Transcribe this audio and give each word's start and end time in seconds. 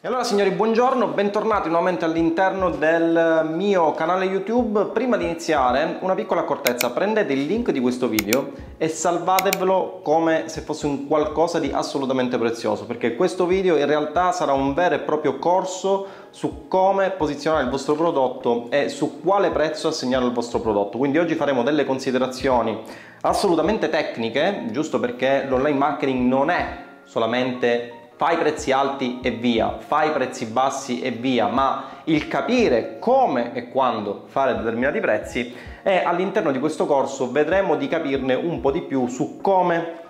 E 0.00 0.06
allora 0.06 0.22
signori 0.22 0.50
buongiorno, 0.50 1.08
bentornati 1.08 1.66
nuovamente 1.66 2.04
all'interno 2.04 2.70
del 2.70 3.50
mio 3.52 3.94
canale 3.94 4.26
YouTube. 4.26 4.90
Prima 4.92 5.16
di 5.16 5.24
iniziare 5.24 5.98
una 6.02 6.14
piccola 6.14 6.42
accortezza, 6.42 6.92
prendete 6.92 7.32
il 7.32 7.46
link 7.46 7.72
di 7.72 7.80
questo 7.80 8.06
video 8.06 8.52
e 8.76 8.86
salvatevelo 8.86 9.98
come 10.04 10.44
se 10.46 10.60
fosse 10.60 10.86
un 10.86 11.08
qualcosa 11.08 11.58
di 11.58 11.72
assolutamente 11.72 12.38
prezioso 12.38 12.86
perché 12.86 13.16
questo 13.16 13.44
video 13.44 13.76
in 13.76 13.86
realtà 13.86 14.30
sarà 14.30 14.52
un 14.52 14.72
vero 14.72 14.94
e 14.94 15.00
proprio 15.00 15.40
corso 15.40 16.06
su 16.30 16.68
come 16.68 17.10
posizionare 17.10 17.64
il 17.64 17.70
vostro 17.70 17.96
prodotto 17.96 18.68
e 18.70 18.88
su 18.90 19.20
quale 19.20 19.50
prezzo 19.50 19.88
assegnare 19.88 20.26
il 20.26 20.32
vostro 20.32 20.60
prodotto. 20.60 20.96
Quindi 20.96 21.18
oggi 21.18 21.34
faremo 21.34 21.64
delle 21.64 21.84
considerazioni 21.84 22.82
assolutamente 23.22 23.88
tecniche, 23.88 24.66
giusto 24.70 25.00
perché 25.00 25.44
l'online 25.48 25.76
marketing 25.76 26.28
non 26.28 26.50
è 26.50 26.86
solamente 27.02 27.97
fai 28.18 28.36
prezzi 28.36 28.72
alti 28.72 29.20
e 29.22 29.30
via, 29.30 29.78
fai 29.78 30.10
prezzi 30.10 30.46
bassi 30.46 31.00
e 31.00 31.12
via, 31.12 31.46
ma 31.46 32.00
il 32.04 32.26
capire 32.26 32.98
come 32.98 33.54
e 33.54 33.68
quando 33.68 34.24
fare 34.26 34.56
determinati 34.56 34.98
prezzi 34.98 35.54
e 35.84 36.02
all'interno 36.02 36.50
di 36.50 36.58
questo 36.58 36.84
corso 36.84 37.30
vedremo 37.30 37.76
di 37.76 37.86
capirne 37.86 38.34
un 38.34 38.60
po' 38.60 38.72
di 38.72 38.82
più 38.82 39.06
su 39.06 39.38
come 39.40 40.00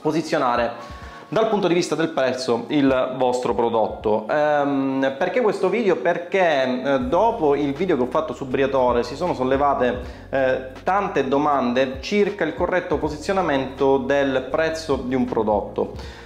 posizionare 0.00 1.02
dal 1.28 1.48
punto 1.48 1.68
di 1.68 1.74
vista 1.74 1.94
del 1.94 2.08
prezzo 2.08 2.64
il 2.68 3.14
vostro 3.16 3.54
prodotto. 3.54 4.26
Ehm, 4.28 5.14
perché 5.16 5.40
questo 5.40 5.68
video? 5.68 5.94
Perché 5.96 6.82
eh, 6.82 7.00
dopo 7.02 7.54
il 7.54 7.72
video 7.72 7.96
che 7.96 8.02
ho 8.02 8.06
fatto 8.06 8.32
su 8.32 8.46
Briatore 8.46 9.04
si 9.04 9.14
sono 9.14 9.32
sollevate 9.32 10.00
eh, 10.28 10.70
tante 10.82 11.28
domande 11.28 11.98
circa 12.00 12.42
il 12.42 12.54
corretto 12.54 12.98
posizionamento 12.98 13.98
del 13.98 14.48
prezzo 14.50 14.96
di 14.96 15.14
un 15.14 15.24
prodotto. 15.24 16.22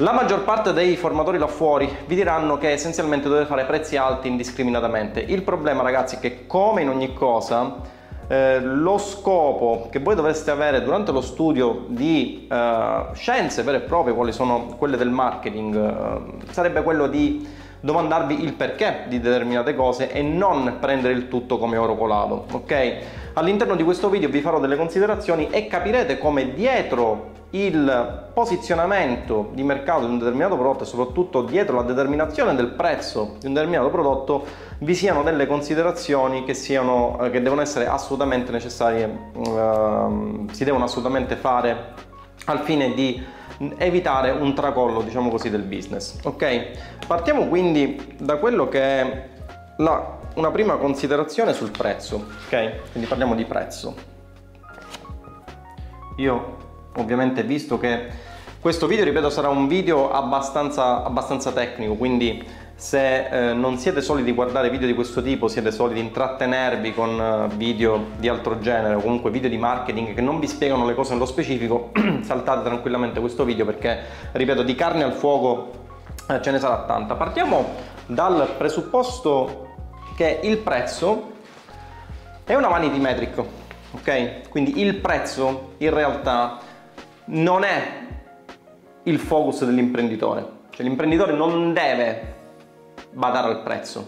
La 0.00 0.12
maggior 0.12 0.44
parte 0.44 0.74
dei 0.74 0.94
formatori 0.94 1.38
là 1.38 1.46
fuori 1.46 1.90
vi 2.06 2.14
diranno 2.14 2.58
che 2.58 2.70
essenzialmente 2.70 3.28
dovete 3.28 3.46
fare 3.46 3.64
prezzi 3.64 3.96
alti 3.96 4.28
indiscriminatamente. 4.28 5.20
Il 5.20 5.40
problema 5.40 5.82
ragazzi 5.82 6.16
è 6.16 6.20
che 6.20 6.46
come 6.46 6.82
in 6.82 6.90
ogni 6.90 7.14
cosa 7.14 7.76
eh, 8.28 8.60
lo 8.60 8.98
scopo 8.98 9.88
che 9.90 9.98
voi 10.00 10.14
dovreste 10.14 10.50
avere 10.50 10.82
durante 10.82 11.12
lo 11.12 11.22
studio 11.22 11.86
di 11.88 12.46
eh, 12.46 13.06
scienze 13.14 13.62
vere 13.62 13.78
e 13.78 13.80
proprie, 13.80 14.12
quali 14.12 14.32
sono 14.32 14.74
quelle 14.76 14.98
del 14.98 15.08
marketing, 15.08 15.74
eh, 15.74 16.52
sarebbe 16.52 16.82
quello 16.82 17.06
di 17.06 17.48
domandarvi 17.80 18.42
il 18.42 18.52
perché 18.52 19.04
di 19.08 19.18
determinate 19.18 19.74
cose 19.74 20.12
e 20.12 20.20
non 20.20 20.76
prendere 20.78 21.14
il 21.14 21.28
tutto 21.28 21.56
come 21.56 21.78
oro 21.78 21.96
colato, 21.96 22.44
ok? 22.52 22.96
All'interno 23.38 23.76
di 23.76 23.84
questo 23.84 24.08
video 24.08 24.30
vi 24.30 24.40
farò 24.40 24.58
delle 24.58 24.76
considerazioni 24.76 25.50
e 25.50 25.66
capirete 25.66 26.16
come 26.16 26.54
dietro 26.54 27.32
il 27.50 28.30
posizionamento 28.32 29.50
di 29.52 29.62
mercato 29.62 30.06
di 30.06 30.12
un 30.12 30.18
determinato 30.18 30.56
prodotto 30.56 30.84
e 30.84 30.86
soprattutto 30.86 31.42
dietro 31.42 31.76
la 31.76 31.82
determinazione 31.82 32.54
del 32.54 32.68
prezzo 32.68 33.36
di 33.38 33.46
un 33.46 33.52
determinato 33.52 33.90
prodotto 33.90 34.46
vi 34.78 34.94
siano 34.94 35.22
delle 35.22 35.46
considerazioni 35.46 36.44
che, 36.44 36.54
siano, 36.54 37.18
eh, 37.20 37.28
che 37.28 37.42
devono 37.42 37.60
essere 37.60 37.86
assolutamente 37.86 38.52
necessarie, 38.52 39.30
uh, 39.34 40.48
si 40.50 40.64
devono 40.64 40.84
assolutamente 40.84 41.36
fare 41.36 41.92
al 42.46 42.60
fine 42.60 42.94
di 42.94 43.22
evitare 43.76 44.30
un 44.30 44.54
tracollo, 44.54 45.02
diciamo 45.02 45.28
così, 45.28 45.50
del 45.50 45.62
business. 45.62 46.20
Ok? 46.24 46.70
Partiamo 47.06 47.48
quindi 47.48 48.16
da 48.18 48.36
quello 48.36 48.66
che 48.68 48.80
è 48.80 49.28
la, 49.76 50.24
una 50.36 50.50
prima 50.50 50.76
considerazione 50.76 51.52
sul 51.52 51.70
prezzo, 51.70 52.26
ok? 52.46 52.90
Quindi 52.92 53.08
parliamo 53.08 53.34
di 53.34 53.44
prezzo. 53.44 53.94
Io 56.16 56.56
ovviamente 56.96 57.42
visto 57.42 57.78
che 57.78 58.08
questo 58.60 58.86
video, 58.86 59.04
ripeto, 59.04 59.30
sarà 59.30 59.48
un 59.48 59.68
video 59.68 60.10
abbastanza, 60.10 61.04
abbastanza 61.04 61.52
tecnico, 61.52 61.94
quindi 61.94 62.44
se 62.74 63.50
eh, 63.50 63.54
non 63.54 63.78
siete 63.78 64.02
soliti 64.02 64.32
guardare 64.32 64.68
video 64.68 64.86
di 64.86 64.94
questo 64.94 65.22
tipo, 65.22 65.48
siete 65.48 65.70
soliti 65.70 66.00
intrattenervi 66.00 66.92
con 66.92 67.18
eh, 67.18 67.54
video 67.54 68.08
di 68.18 68.28
altro 68.28 68.58
genere 68.58 68.96
o 68.96 69.00
comunque 69.00 69.30
video 69.30 69.48
di 69.48 69.56
marketing 69.56 70.14
che 70.14 70.20
non 70.20 70.38
vi 70.38 70.46
spiegano 70.46 70.84
le 70.84 70.94
cose 70.94 71.14
nello 71.14 71.24
specifico, 71.24 71.92
saltate 72.20 72.64
tranquillamente 72.64 73.20
questo 73.20 73.44
video 73.44 73.64
perché, 73.64 74.00
ripeto, 74.32 74.62
di 74.62 74.74
carne 74.74 75.04
al 75.04 75.12
fuoco 75.12 75.70
eh, 76.28 76.42
ce 76.42 76.50
ne 76.50 76.58
sarà 76.58 76.84
tanta. 76.84 77.14
Partiamo 77.14 77.72
dal 78.06 78.54
presupposto 78.58 79.75
che 80.16 80.40
il 80.42 80.56
prezzo 80.56 81.32
è 82.44 82.54
una 82.54 82.68
vanity 82.68 82.98
metric, 82.98 83.38
ok? 83.92 84.48
Quindi 84.48 84.80
il 84.80 84.96
prezzo 84.96 85.74
in 85.76 85.92
realtà 85.92 86.58
non 87.26 87.64
è 87.64 88.04
il 89.02 89.18
focus 89.18 89.66
dell'imprenditore, 89.66 90.46
cioè 90.70 90.86
l'imprenditore 90.86 91.32
non 91.32 91.74
deve 91.74 92.34
badare 93.12 93.48
al 93.48 93.62
prezzo, 93.62 94.06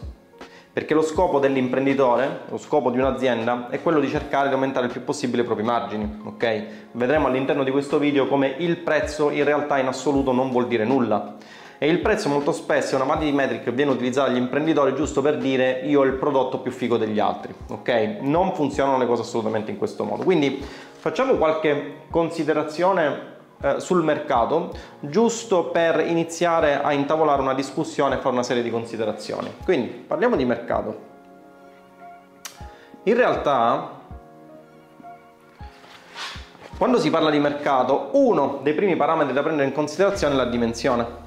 perché 0.72 0.94
lo 0.94 1.02
scopo 1.02 1.40
dell'imprenditore, 1.40 2.40
lo 2.48 2.56
scopo 2.56 2.90
di 2.90 2.98
un'azienda 2.98 3.68
è 3.68 3.82
quello 3.82 4.00
di 4.00 4.08
cercare 4.08 4.48
di 4.48 4.54
aumentare 4.54 4.86
il 4.86 4.92
più 4.92 5.04
possibile 5.04 5.42
i 5.42 5.44
propri 5.44 5.62
margini, 5.62 6.20
ok? 6.24 6.66
Vedremo 6.92 7.26
all'interno 7.26 7.64
di 7.64 7.70
questo 7.70 7.98
video 7.98 8.28
come 8.28 8.54
il 8.56 8.78
prezzo 8.78 9.28
in 9.28 9.44
realtà 9.44 9.78
in 9.78 9.88
assoluto 9.88 10.32
non 10.32 10.50
vuol 10.50 10.68
dire 10.68 10.84
nulla. 10.84 11.36
E 11.80 11.88
il 11.88 12.00
prezzo 12.00 12.28
molto 12.28 12.50
spesso 12.50 12.96
è 12.96 13.00
una 13.00 13.04
vanity 13.04 13.32
metric 13.32 13.62
che 13.62 13.70
viene 13.70 13.92
utilizzata 13.92 14.28
dagli 14.28 14.38
imprenditori 14.38 14.96
giusto 14.96 15.22
per 15.22 15.38
dire 15.38 15.82
io 15.84 16.00
ho 16.00 16.04
il 16.04 16.14
prodotto 16.14 16.58
più 16.58 16.72
figo 16.72 16.96
degli 16.96 17.20
altri, 17.20 17.54
ok? 17.68 18.16
Non 18.20 18.52
funzionano 18.52 18.98
le 18.98 19.06
cose 19.06 19.22
assolutamente 19.22 19.70
in 19.70 19.78
questo 19.78 20.02
modo. 20.02 20.24
Quindi 20.24 20.60
facciamo 20.60 21.34
qualche 21.34 22.00
considerazione 22.10 23.36
eh, 23.60 23.78
sul 23.78 24.02
mercato, 24.02 24.72
giusto 24.98 25.66
per 25.66 26.00
iniziare 26.00 26.82
a 26.82 26.92
intavolare 26.92 27.40
una 27.40 27.54
discussione 27.54 28.16
e 28.16 28.18
fare 28.18 28.34
una 28.34 28.42
serie 28.42 28.64
di 28.64 28.70
considerazioni. 28.70 29.54
Quindi 29.62 29.88
parliamo 29.88 30.34
di 30.34 30.44
mercato. 30.44 31.06
In 33.04 33.14
realtà, 33.14 33.90
quando 36.76 36.98
si 36.98 37.08
parla 37.08 37.30
di 37.30 37.38
mercato, 37.38 38.10
uno 38.14 38.58
dei 38.64 38.74
primi 38.74 38.96
parametri 38.96 39.32
da 39.32 39.42
prendere 39.42 39.68
in 39.68 39.74
considerazione 39.74 40.34
è 40.34 40.36
la 40.36 40.44
dimensione. 40.44 41.26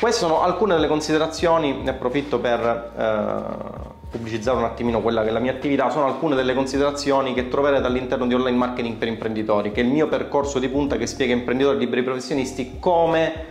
Queste 0.00 0.20
sono 0.20 0.40
alcune 0.40 0.74
delle 0.74 0.88
considerazioni, 0.88 1.82
ne 1.82 1.90
approfitto 1.90 2.38
per 2.38 2.92
eh, 2.96 4.08
pubblicizzare 4.10 4.56
un 4.56 4.64
attimino 4.64 5.02
quella 5.02 5.22
che 5.22 5.28
è 5.28 5.32
la 5.32 5.38
mia 5.38 5.52
attività, 5.52 5.90
sono 5.90 6.06
alcune 6.06 6.34
delle 6.34 6.54
considerazioni 6.54 7.34
che 7.34 7.48
troverete 7.48 7.86
all'interno 7.86 8.26
di 8.26 8.34
Online 8.34 8.56
Marketing 8.56 8.96
per 8.96 9.08
Imprenditori, 9.08 9.72
che 9.72 9.82
è 9.82 9.84
il 9.84 9.90
mio 9.90 10.08
percorso 10.08 10.58
di 10.58 10.68
punta 10.68 10.96
che 10.96 11.06
spiega 11.06 11.34
a 11.34 11.36
imprenditori 11.36 11.78
liberi 11.78 12.02
professionisti 12.02 12.78
come 12.78 13.49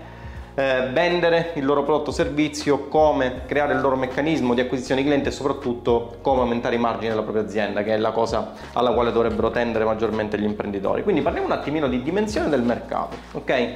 eh, 0.56 0.90
vendere 0.92 1.52
il 1.56 1.66
loro 1.66 1.84
prodotto 1.84 2.10
o 2.10 2.14
servizio, 2.14 2.88
come 2.88 3.42
creare 3.46 3.74
il 3.74 3.82
loro 3.82 3.96
meccanismo 3.96 4.54
di 4.54 4.62
acquisizione 4.62 5.04
cliente 5.04 5.30
e 5.30 5.32
soprattutto 5.32 6.18
come 6.22 6.42
aumentare 6.42 6.76
i 6.76 6.80
margini 6.80 7.10
della 7.10 7.22
propria 7.22 7.44
azienda, 7.44 7.84
che 7.84 7.94
è 7.94 7.98
la 7.98 8.12
cosa 8.12 8.54
alla 8.74 8.92
quale 8.92 9.12
dovrebbero 9.12 9.52
tendere 9.52 9.86
maggiormente 9.86 10.38
gli 10.40 10.44
imprenditori. 10.44 11.04
Quindi 11.04 11.22
parliamo 11.22 11.48
un 11.48 11.54
attimino 11.54 11.88
di 11.88 12.02
dimensione 12.02 12.50
del 12.50 12.62
mercato, 12.62 13.16
ok? 13.34 13.74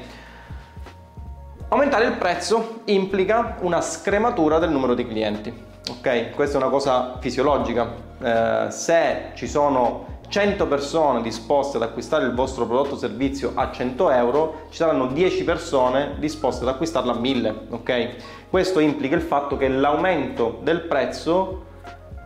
Aumentare 1.69 2.05
il 2.05 2.13
prezzo 2.13 2.81
implica 2.85 3.57
una 3.61 3.81
scrematura 3.81 4.59
del 4.59 4.69
numero 4.69 4.93
di 4.93 5.07
clienti. 5.07 5.71
Ok, 5.89 6.29
questa 6.31 6.57
è 6.57 6.61
una 6.61 6.69
cosa 6.69 7.17
fisiologica. 7.19 7.91
Eh, 8.21 8.67
se 8.69 9.31
ci 9.33 9.47
sono 9.47 10.12
100 10.33 10.65
persone 10.65 11.21
disposte 11.21 11.77
ad 11.77 11.83
acquistare 11.83 12.25
il 12.25 12.33
vostro 12.33 12.65
prodotto 12.65 12.95
o 12.95 12.97
servizio 12.97 13.51
a 13.53 13.69
100 13.69 14.09
euro, 14.09 14.61
ci 14.71 14.77
saranno 14.77 15.05
10 15.05 15.43
persone 15.43 16.15
disposte 16.17 16.63
ad 16.63 16.71
acquistarlo 16.71 17.11
a 17.11 17.15
1000. 17.19 17.55
Ok, 17.69 18.09
questo 18.49 18.79
implica 18.79 19.15
il 19.15 19.21
fatto 19.21 19.57
che 19.57 19.67
l'aumento 19.67 20.57
del 20.63 20.81
prezzo 20.85 21.65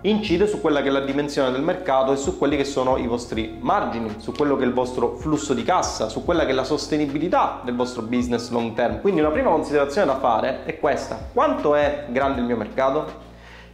incide 0.04 0.48
su 0.48 0.62
quella 0.62 0.82
che 0.82 0.88
è 0.88 0.92
la 0.92 1.02
dimensione 1.02 1.52
del 1.52 1.62
mercato 1.62 2.14
e 2.14 2.16
su 2.16 2.38
quelli 2.38 2.56
che 2.56 2.64
sono 2.64 2.96
i 2.96 3.08
vostri 3.08 3.58
margini, 3.60 4.16
su 4.20 4.32
quello 4.32 4.56
che 4.56 4.64
è 4.64 4.68
il 4.68 4.74
vostro 4.74 5.18
flusso 5.18 5.54
di 5.54 5.64
cassa, 5.64 6.08
su 6.08 6.24
quella 6.24 6.46
che 6.46 6.52
è 6.52 6.54
la 6.54 6.64
sostenibilità 6.64 7.60
del 7.66 7.76
vostro 7.76 8.04
business 8.04 8.50
long 8.52 8.74
term. 8.74 9.02
Quindi 9.02 9.20
una 9.20 9.32
prima 9.32 9.50
considerazione 9.50 10.08
da 10.08 10.18
fare 10.18 10.64
è 10.64 10.80
questa: 10.80 11.28
quanto 11.34 11.76
è 11.76 12.06
grande 12.08 12.40
il 12.40 12.46
mio 12.46 12.56
mercato? 12.56 13.26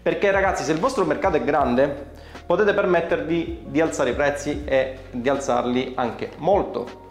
Perché 0.01 0.31
ragazzi, 0.31 0.63
se 0.63 0.71
il 0.71 0.79
vostro 0.79 1.05
mercato 1.05 1.37
è 1.37 1.43
grande, 1.43 2.12
potete 2.45 2.73
permettervi 2.73 3.63
di 3.67 3.81
alzare 3.81 4.11
i 4.11 4.13
prezzi 4.13 4.63
e 4.65 4.99
di 5.11 5.29
alzarli 5.29 5.93
anche 5.95 6.31
molto. 6.37 7.01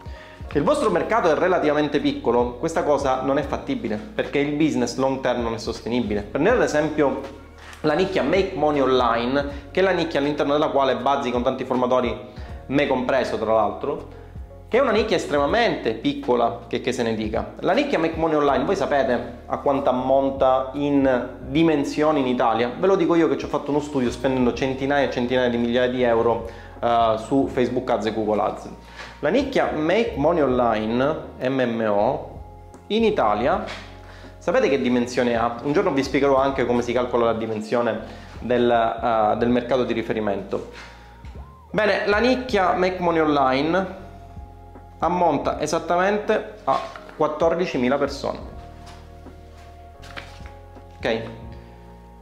Se 0.51 0.59
il 0.59 0.65
vostro 0.65 0.91
mercato 0.91 1.31
è 1.31 1.35
relativamente 1.35 1.99
piccolo, 1.99 2.57
questa 2.59 2.83
cosa 2.83 3.23
non 3.23 3.39
è 3.39 3.43
fattibile 3.43 3.97
perché 3.97 4.39
il 4.39 4.55
business 4.57 4.97
long 4.97 5.21
term 5.21 5.43
non 5.43 5.55
è 5.55 5.59
sostenibile. 5.59 6.23
Prendete 6.23 6.57
ad 6.57 6.63
esempio 6.63 7.21
la 7.81 7.95
nicchia 7.95 8.23
Make 8.23 8.53
Money 8.55 8.81
Online, 8.81 9.69
che 9.71 9.81
è 9.81 9.83
la 9.83 9.93
nicchia 9.93 10.21
all'interno 10.21 10.53
della 10.53 10.69
quale 10.69 10.97
bazzi 10.97 11.31
con 11.31 11.43
tanti 11.43 11.65
formatori, 11.65 12.15
me 12.67 12.87
compreso 12.87 13.39
tra 13.39 13.55
l'altro, 13.55 14.21
che 14.73 14.79
è 14.79 14.81
una 14.81 14.93
nicchia 14.93 15.17
estremamente 15.17 15.93
piccola, 15.93 16.61
che, 16.67 16.81
che, 16.81 16.93
se 16.93 17.03
ne 17.03 17.15
dica. 17.15 17.57
La 17.61 17.75
nicchia 17.75 17.99
Make 17.99 18.17
Money 18.17 18.39
Online, 18.39 18.65
voi 18.65 18.75
sapete 18.75 19.41
a 19.45 19.59
quanto 19.59 19.91
ammonta 19.91 20.71
in 20.73 21.29
dimensioni 21.49 22.21
in 22.21 22.27
Italia? 22.27 22.73
Ve 22.79 22.87
lo 22.87 22.97
dico 22.97 23.15
io 23.15 23.29
che 23.29 23.37
ci 23.37 23.45
ho 23.45 23.49
fatto 23.49 23.71
uno 23.71 23.81
studio 23.81 24.11
spendendo 24.11 24.55
centinaia 24.55 25.09
e 25.09 25.11
centinaia 25.11 25.51
di 25.51 25.59
migliaia 25.59 25.91
di 25.91 26.03
euro 26.03 26.49
uh, 26.81 27.19
su 27.19 27.49
Facebook 27.49 27.91
Ads 27.91 28.07
e 28.07 28.15
Google 28.15 28.41
Ads. 28.41 28.71
La 29.19 29.29
nicchia 29.29 29.73
Make 29.73 30.15
Money 30.17 30.43
Online, 30.43 31.17
MMO, 31.51 32.41
in 32.87 33.05
Italia, 33.05 33.65
sapete 34.39 34.71
che 34.71 34.81
dimensione 34.81 35.37
ha? 35.37 35.55
Un 35.65 35.75
giorno 35.75 35.91
vi 35.91 36.03
spiegherò 36.03 36.37
anche 36.37 36.65
come 36.65 36.81
si 36.81 36.95
calcola 36.95 37.27
la 37.27 37.35
dimensione 37.35 38.01
del, 38.39 38.71
uh, 38.71 39.37
del 39.37 39.51
mercato 39.51 39.85
di 39.85 39.93
riferimento. 39.93 40.71
Bene, 41.73 42.07
la 42.07 42.21
nicchia 42.21 42.73
Make 42.73 43.01
Money 43.01 43.21
Online 43.21 44.01
ammonta 45.03 45.61
esattamente 45.61 46.55
a 46.65 46.81
14.000 47.19 47.99
persone. 47.99 48.39
Ok? 50.97 51.23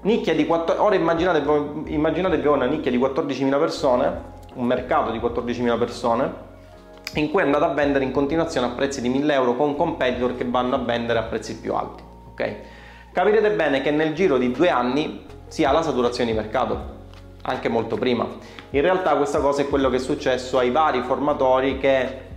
Nicchia 0.03 0.35
di 0.35 0.47
4... 0.47 0.83
Ora 0.83 0.95
immaginate, 0.95 1.43
immaginatevi 1.91 2.47
una 2.47 2.67
nicchia 2.67 2.91
di 2.91 2.99
14.000 2.99 3.59
persone, 3.59 4.23
un 4.55 4.65
mercato 4.65 5.11
di 5.11 5.19
14.000 5.19 5.79
persone, 5.79 6.49
in 7.15 7.31
cui 7.31 7.43
andate 7.43 7.65
a 7.65 7.69
vendere 7.69 8.05
in 8.05 8.13
continuazione 8.13 8.69
a 8.69 8.71
prezzi 8.71 9.03
di 9.03 9.11
1000 9.11 9.33
euro 9.35 9.57
con 9.57 9.77
competitor 9.77 10.37
che 10.37 10.47
vanno 10.47 10.77
a 10.77 10.79
vendere 10.79 11.19
a 11.19 11.23
prezzi 11.25 11.59
più 11.59 11.75
alti. 11.75 12.03
Ok? 12.31 12.57
Capirete 13.13 13.51
bene 13.51 13.83
che 13.83 13.91
nel 13.91 14.15
giro 14.15 14.39
di 14.39 14.51
due 14.53 14.71
anni 14.71 15.27
si 15.49 15.65
ha 15.65 15.73
la 15.73 15.83
saturazione 15.83 16.31
di 16.31 16.37
mercato, 16.37 16.99
anche 17.43 17.69
molto 17.69 17.97
prima. 17.97 18.27
In 18.71 18.81
realtà 18.81 19.17
questa 19.17 19.41
cosa 19.41 19.61
è 19.63 19.69
quello 19.69 19.91
che 19.91 19.97
è 19.97 19.99
successo 19.99 20.57
ai 20.59 20.71
vari 20.71 21.03
formatori 21.03 21.77
che 21.77 22.29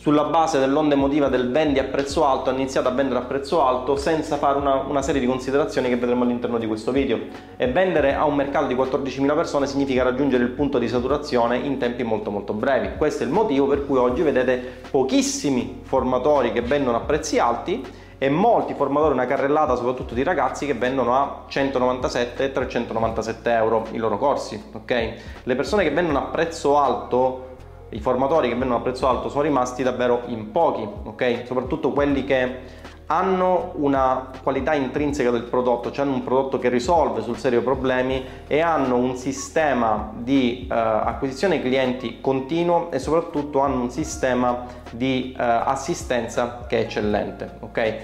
sulla 0.00 0.24
base 0.24 0.58
dell'onda 0.58 0.94
emotiva 0.94 1.28
del 1.28 1.50
vendi 1.50 1.78
a 1.78 1.84
prezzo 1.84 2.24
alto 2.24 2.48
hanno 2.48 2.60
iniziato 2.60 2.88
a 2.88 2.92
vendere 2.92 3.18
a 3.18 3.22
prezzo 3.22 3.62
alto 3.62 3.96
senza 3.96 4.38
fare 4.38 4.56
una, 4.56 4.76
una, 4.76 5.02
serie 5.02 5.20
di 5.20 5.26
considerazioni 5.26 5.90
che 5.90 5.96
vedremo 5.96 6.24
all'interno 6.24 6.56
di 6.56 6.66
questo 6.66 6.90
video 6.90 7.18
e 7.58 7.70
vendere 7.70 8.14
a 8.14 8.24
un 8.24 8.34
mercato 8.34 8.66
di 8.66 8.74
14.000 8.74 9.34
persone 9.34 9.66
significa 9.66 10.02
raggiungere 10.02 10.42
il 10.42 10.50
punto 10.52 10.78
di 10.78 10.88
saturazione 10.88 11.58
in 11.58 11.76
tempi 11.76 12.02
molto 12.02 12.30
molto 12.30 12.54
brevi 12.54 12.96
questo 12.96 13.24
è 13.24 13.26
il 13.26 13.32
motivo 13.32 13.66
per 13.66 13.84
cui 13.84 13.98
oggi 13.98 14.22
vedete 14.22 14.80
pochissimi 14.90 15.80
formatori 15.82 16.52
che 16.52 16.62
vendono 16.62 16.96
a 16.96 17.00
prezzi 17.00 17.38
alti 17.38 17.84
e 18.22 18.28
molti 18.28 18.74
formatori, 18.74 19.14
una 19.14 19.24
carrellata 19.24 19.76
soprattutto 19.76 20.12
di 20.12 20.22
ragazzi 20.22 20.66
che 20.66 20.74
vendono 20.74 21.14
a 21.14 21.44
197 21.46 22.44
e 22.44 22.52
397 22.52 23.50
euro 23.50 23.86
i 23.92 23.96
loro 23.96 24.18
corsi, 24.18 24.62
ok? 24.72 25.12
Le 25.42 25.54
persone 25.54 25.84
che 25.84 25.90
vendono 25.90 26.18
a 26.18 26.22
prezzo 26.24 26.78
alto 26.78 27.49
i 27.90 28.00
formatori 28.00 28.48
che 28.48 28.54
vendono 28.54 28.76
a 28.76 28.80
prezzo 28.80 29.08
alto 29.08 29.28
sono 29.28 29.42
rimasti 29.42 29.82
davvero 29.82 30.22
in 30.26 30.50
pochi, 30.52 30.86
ok? 31.04 31.42
Soprattutto 31.44 31.92
quelli 31.92 32.24
che 32.24 32.78
hanno 33.06 33.72
una 33.74 34.30
qualità 34.40 34.74
intrinseca 34.74 35.32
del 35.32 35.42
prodotto, 35.42 35.90
cioè 35.90 36.04
hanno 36.04 36.14
un 36.14 36.22
prodotto 36.22 36.60
che 36.60 36.68
risolve 36.68 37.22
sul 37.22 37.36
serio 37.38 37.60
problemi 37.60 38.24
e 38.46 38.60
hanno 38.60 38.96
un 38.96 39.16
sistema 39.16 40.12
di 40.16 40.68
uh, 40.70 40.72
acquisizione 40.72 41.60
clienti 41.60 42.20
continuo 42.20 42.92
e 42.92 43.00
soprattutto 43.00 43.60
hanno 43.60 43.82
un 43.82 43.90
sistema 43.90 44.64
di 44.90 45.34
uh, 45.36 45.40
assistenza 45.40 46.66
che 46.68 46.78
è 46.78 46.80
eccellente, 46.82 47.56
ok? 47.58 47.96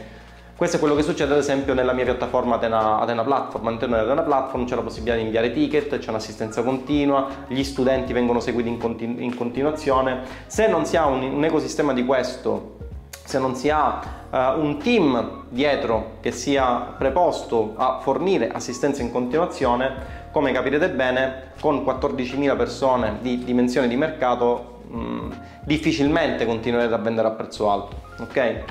Questo 0.56 0.76
è 0.76 0.78
quello 0.78 0.94
che 0.94 1.02
succede 1.02 1.34
ad 1.34 1.38
esempio 1.38 1.74
nella 1.74 1.92
mia 1.92 2.04
piattaforma 2.04 2.54
Atena, 2.54 2.98
Atena 2.98 3.22
Platform. 3.22 3.66
All'interno 3.66 3.96
dell'Atena 3.96 4.22
Platform 4.22 4.64
c'è 4.64 4.74
la 4.74 4.80
possibilità 4.80 5.18
di 5.18 5.24
inviare 5.24 5.52
ticket, 5.52 5.98
c'è 5.98 6.08
un'assistenza 6.08 6.62
continua, 6.62 7.28
gli 7.46 7.62
studenti 7.62 8.14
vengono 8.14 8.40
seguiti 8.40 8.70
in, 8.70 8.78
continu- 8.78 9.20
in 9.20 9.36
continuazione. 9.36 10.22
Se 10.46 10.66
non 10.66 10.86
si 10.86 10.96
ha 10.96 11.04
un, 11.04 11.22
un 11.24 11.44
ecosistema 11.44 11.92
di 11.92 12.06
questo, 12.06 12.78
se 13.22 13.38
non 13.38 13.54
si 13.54 13.68
ha 13.68 14.00
uh, 14.30 14.58
un 14.58 14.78
team 14.78 15.42
dietro 15.50 16.12
che 16.22 16.32
sia 16.32 16.94
preposto 16.96 17.74
a 17.76 17.98
fornire 18.00 18.48
assistenza 18.50 19.02
in 19.02 19.12
continuazione, 19.12 20.24
come 20.32 20.52
capirete 20.52 20.88
bene, 20.88 21.50
con 21.60 21.84
14.000 21.84 22.56
persone 22.56 23.18
di 23.20 23.44
dimensione 23.44 23.88
di 23.88 23.96
mercato, 23.96 24.80
mh, 24.88 25.28
difficilmente 25.64 26.46
continuerete 26.46 26.94
a 26.94 26.98
vendere 26.98 27.28
a 27.28 27.32
prezzo 27.32 27.70
alto. 27.70 27.96
Ok? 28.20 28.64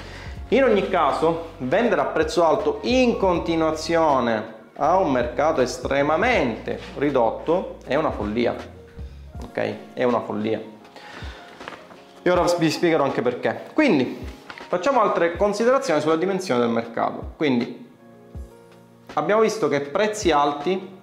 In 0.50 0.64
ogni 0.64 0.88
caso, 0.90 1.54
vendere 1.58 2.02
a 2.02 2.06
prezzo 2.06 2.46
alto 2.46 2.80
in 2.84 3.18
continuazione 3.18 4.54
a 4.76 4.98
un 4.98 5.12
mercato 5.12 5.62
estremamente 5.62 6.80
ridotto 6.98 7.78
è 7.84 7.96
una 7.96 8.12
follia. 8.12 8.56
Ok? 9.42 9.76
È 9.94 10.04
una 10.04 10.20
follia. 10.20 10.62
E 12.22 12.30
ora 12.30 12.44
vi 12.60 12.70
spiegherò 12.70 13.04
anche 13.04 13.24
perché. 13.24 13.70
Quindi, 13.74 14.24
facciamo 14.68 15.02
altre 15.02 15.36
considerazioni 15.36 16.00
sulla 16.00 16.16
dimensione 16.16 16.60
del 16.60 16.70
mercato. 16.70 17.32
Quindi, 17.38 17.90
abbiamo 19.14 19.42
visto 19.42 19.68
che 19.68 19.82
prezzi 19.82 20.30
alti 20.30 20.94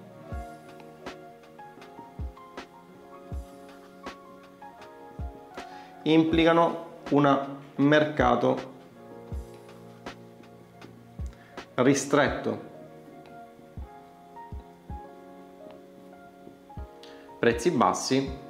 implicano 6.04 6.86
un 7.10 7.38
mercato 7.76 8.70
ristretto. 11.74 12.70
Prezzi 17.38 17.70
bassi. 17.70 18.40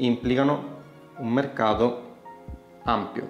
implicano 0.00 0.76
un 1.16 1.28
mercato 1.28 2.02
ampio. 2.84 3.28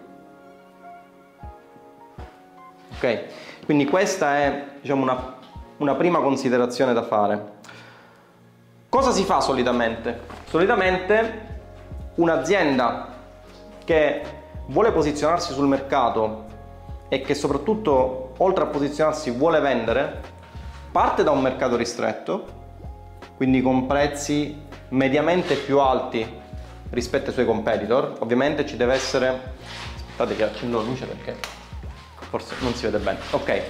Ok? 2.95 3.25
Quindi 3.65 3.87
questa 3.87 4.37
è 4.37 4.65
diciamo, 4.81 5.03
una, 5.03 5.37
una 5.79 5.95
prima 5.95 6.21
considerazione 6.21 6.93
da 6.93 7.03
fare. 7.03 7.57
Cosa 8.89 9.13
si 9.13 9.25
fa 9.25 9.41
solitamente? 9.41 10.21
Solitamente 10.45 11.47
un'azienda 12.17 13.18
che 13.89 14.21
vuole 14.67 14.93
posizionarsi 14.93 15.55
sul 15.55 15.67
mercato 15.67 16.45
e 17.09 17.23
che 17.23 17.35
soprattutto 17.35 18.35
oltre 18.37 18.65
a 18.65 18.67
posizionarsi 18.67 19.31
vuole 19.31 19.61
vendere, 19.61 20.21
parte 20.93 21.23
da 21.23 21.31
un 21.31 21.41
mercato 21.41 21.75
ristretto, 21.75 22.45
quindi 23.39 23.63
con 23.63 23.87
prezzi 23.87 24.61
mediamente 24.91 25.55
più 25.55 25.79
alti 25.79 26.23
rispetto 26.91 27.29
ai 27.29 27.33
suoi 27.33 27.47
competitor. 27.47 28.17
Ovviamente 28.19 28.67
ci 28.67 28.77
deve 28.77 28.93
essere... 28.93 29.55
Aspettate 29.95 30.37
che 30.37 30.43
accendo 30.43 30.77
la 30.77 30.85
luce 30.85 31.07
perché 31.07 31.37
forse 32.29 32.57
non 32.61 32.75
si 32.75 32.85
vede 32.85 32.99
bene. 32.99 33.21
Ok. 33.31 33.63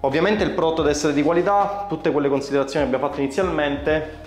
Ovviamente 0.00 0.44
il 0.44 0.50
prodotto 0.50 0.82
deve 0.82 0.92
essere 0.92 1.14
di 1.14 1.22
qualità, 1.22 1.86
tutte 1.88 2.10
quelle 2.10 2.28
considerazioni 2.28 2.84
che 2.84 2.92
abbiamo 2.92 3.08
fatto 3.10 3.22
inizialmente. 3.22 4.18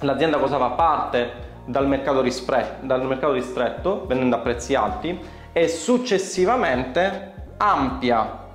L'azienda 0.00 0.38
cosa 0.38 0.58
fa? 0.58 0.70
Parte 0.70 1.46
dal 1.68 1.86
mercato, 1.86 2.22
rispre- 2.22 2.78
dal 2.80 3.04
mercato 3.06 3.34
ristretto, 3.34 4.06
vendendo 4.06 4.36
a 4.36 4.38
prezzi 4.38 4.74
alti, 4.74 5.18
e 5.52 5.68
successivamente 5.68 7.34
amplia, 7.58 8.46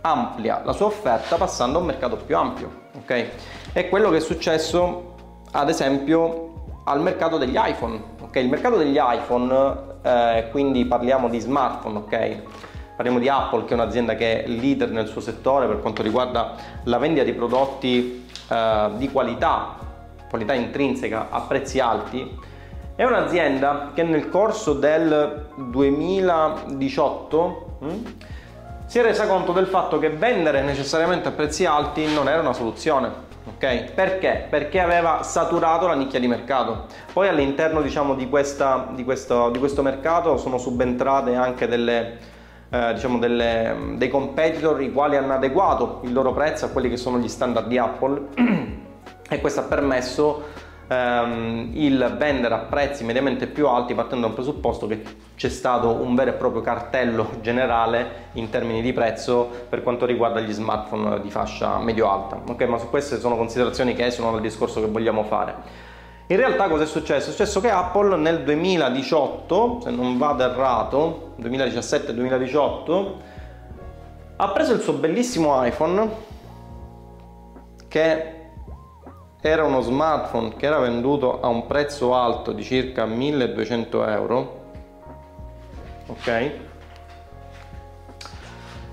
amplia 0.00 0.62
la 0.64 0.72
sua 0.72 0.86
offerta 0.86 1.36
passando 1.36 1.78
a 1.78 1.80
un 1.80 1.86
mercato 1.86 2.16
più 2.16 2.36
ampio. 2.36 2.70
Ok? 2.98 3.26
È 3.72 3.88
quello 3.88 4.10
che 4.10 4.18
è 4.18 4.20
successo, 4.20 5.14
ad 5.50 5.68
esempio, 5.68 6.52
al 6.84 7.00
mercato 7.00 7.36
degli 7.36 7.56
iPhone. 7.56 8.00
Ok? 8.20 8.36
Il 8.36 8.48
mercato 8.48 8.76
degli 8.76 8.98
iPhone, 9.00 9.76
eh, 10.02 10.48
quindi 10.52 10.84
parliamo 10.84 11.28
di 11.28 11.40
smartphone, 11.40 11.98
ok? 11.98 12.42
Parliamo 12.94 13.18
di 13.18 13.28
Apple, 13.28 13.64
che 13.64 13.70
è 13.70 13.74
un'azienda 13.74 14.14
che 14.14 14.44
è 14.44 14.46
leader 14.46 14.90
nel 14.90 15.08
suo 15.08 15.20
settore 15.20 15.66
per 15.66 15.80
quanto 15.80 16.02
riguarda 16.02 16.54
la 16.84 16.98
vendita 16.98 17.24
di 17.24 17.32
prodotti 17.32 18.24
eh, 18.48 18.90
di 18.96 19.10
qualità, 19.10 19.76
qualità 20.28 20.52
intrinseca 20.52 21.28
a 21.30 21.40
prezzi 21.40 21.80
alti 21.80 22.50
è 23.02 23.04
un'azienda 23.04 23.90
che 23.94 24.04
nel 24.04 24.28
corso 24.28 24.74
del 24.74 25.48
2018 25.56 27.78
hm, 27.80 28.14
si 28.86 29.00
è 29.00 29.02
resa 29.02 29.26
conto 29.26 29.50
del 29.50 29.66
fatto 29.66 29.98
che 29.98 30.10
vendere 30.10 30.62
necessariamente 30.62 31.26
a 31.26 31.32
prezzi 31.32 31.64
alti 31.64 32.06
non 32.14 32.28
era 32.28 32.38
una 32.40 32.52
soluzione. 32.52 33.30
Ok? 33.44 33.90
Perché? 33.92 34.46
Perché 34.48 34.78
aveva 34.78 35.24
saturato 35.24 35.88
la 35.88 35.94
nicchia 35.94 36.20
di 36.20 36.28
mercato. 36.28 36.86
Poi 37.12 37.26
all'interno 37.26 37.82
diciamo, 37.82 38.14
di, 38.14 38.28
questa, 38.28 38.86
di, 38.92 39.02
questo, 39.02 39.50
di 39.50 39.58
questo 39.58 39.82
mercato 39.82 40.36
sono 40.36 40.58
subentrate 40.58 41.34
anche 41.34 41.66
delle, 41.66 42.18
eh, 42.70 42.94
diciamo 42.94 43.18
delle, 43.18 43.94
dei 43.96 44.10
competitor 44.10 44.80
i 44.80 44.92
quali 44.92 45.16
hanno 45.16 45.32
adeguato 45.32 46.02
il 46.04 46.12
loro 46.12 46.32
prezzo 46.32 46.66
a 46.66 46.68
quelli 46.68 46.88
che 46.88 46.96
sono 46.96 47.18
gli 47.18 47.26
standard 47.26 47.66
di 47.66 47.78
Apple 47.78 48.28
e 49.28 49.40
questo 49.40 49.58
ha 49.58 49.64
permesso 49.64 50.61
ehm, 50.92 51.70
il 51.74 52.14
vendere 52.18 52.54
a 52.54 52.58
prezzi 52.58 53.04
mediamente 53.04 53.46
più 53.46 53.66
alti 53.68 53.94
partendo 53.94 54.22
da 54.22 54.28
un 54.28 54.34
presupposto 54.34 54.86
che 54.86 55.02
c'è 55.36 55.48
stato 55.48 55.88
un 55.88 56.14
vero 56.14 56.30
e 56.30 56.34
proprio 56.34 56.62
cartello 56.62 57.30
generale 57.42 58.30
in 58.32 58.50
termini 58.50 58.82
di 58.82 58.92
prezzo 58.92 59.48
per 59.68 59.82
quanto 59.82 60.06
riguarda 60.06 60.40
gli 60.40 60.52
smartphone 60.52 61.20
di 61.20 61.30
fascia 61.30 61.78
medio-alta. 61.78 62.42
Ok, 62.46 62.62
ma 62.64 62.78
su 62.78 62.88
queste 62.90 63.18
sono 63.18 63.36
considerazioni 63.36 63.94
che 63.94 64.06
esulano 64.06 64.34
dal 64.34 64.42
discorso 64.42 64.80
che 64.80 64.86
vogliamo 64.86 65.24
fare. 65.24 65.90
In 66.28 66.36
realtà 66.36 66.68
cosa 66.68 66.84
è 66.84 66.86
successo? 66.86 67.28
È 67.28 67.32
successo 67.32 67.60
che 67.60 67.70
Apple 67.70 68.16
nel 68.16 68.42
2018, 68.42 69.80
se 69.82 69.90
non 69.90 70.16
vado 70.16 70.44
errato, 70.44 71.34
2017-2018, 71.40 73.12
ha 74.36 74.48
preso 74.48 74.72
il 74.72 74.80
suo 74.80 74.94
bellissimo 74.94 75.62
iPhone 75.64 76.30
che 77.88 78.31
era 79.50 79.64
uno 79.64 79.80
smartphone 79.80 80.54
che 80.56 80.66
era 80.66 80.78
venduto 80.78 81.40
a 81.40 81.48
un 81.48 81.66
prezzo 81.66 82.14
alto 82.14 82.52
di 82.52 82.62
circa 82.62 83.04
1200 83.06 84.06
euro, 84.06 84.60
ok? 86.06 86.28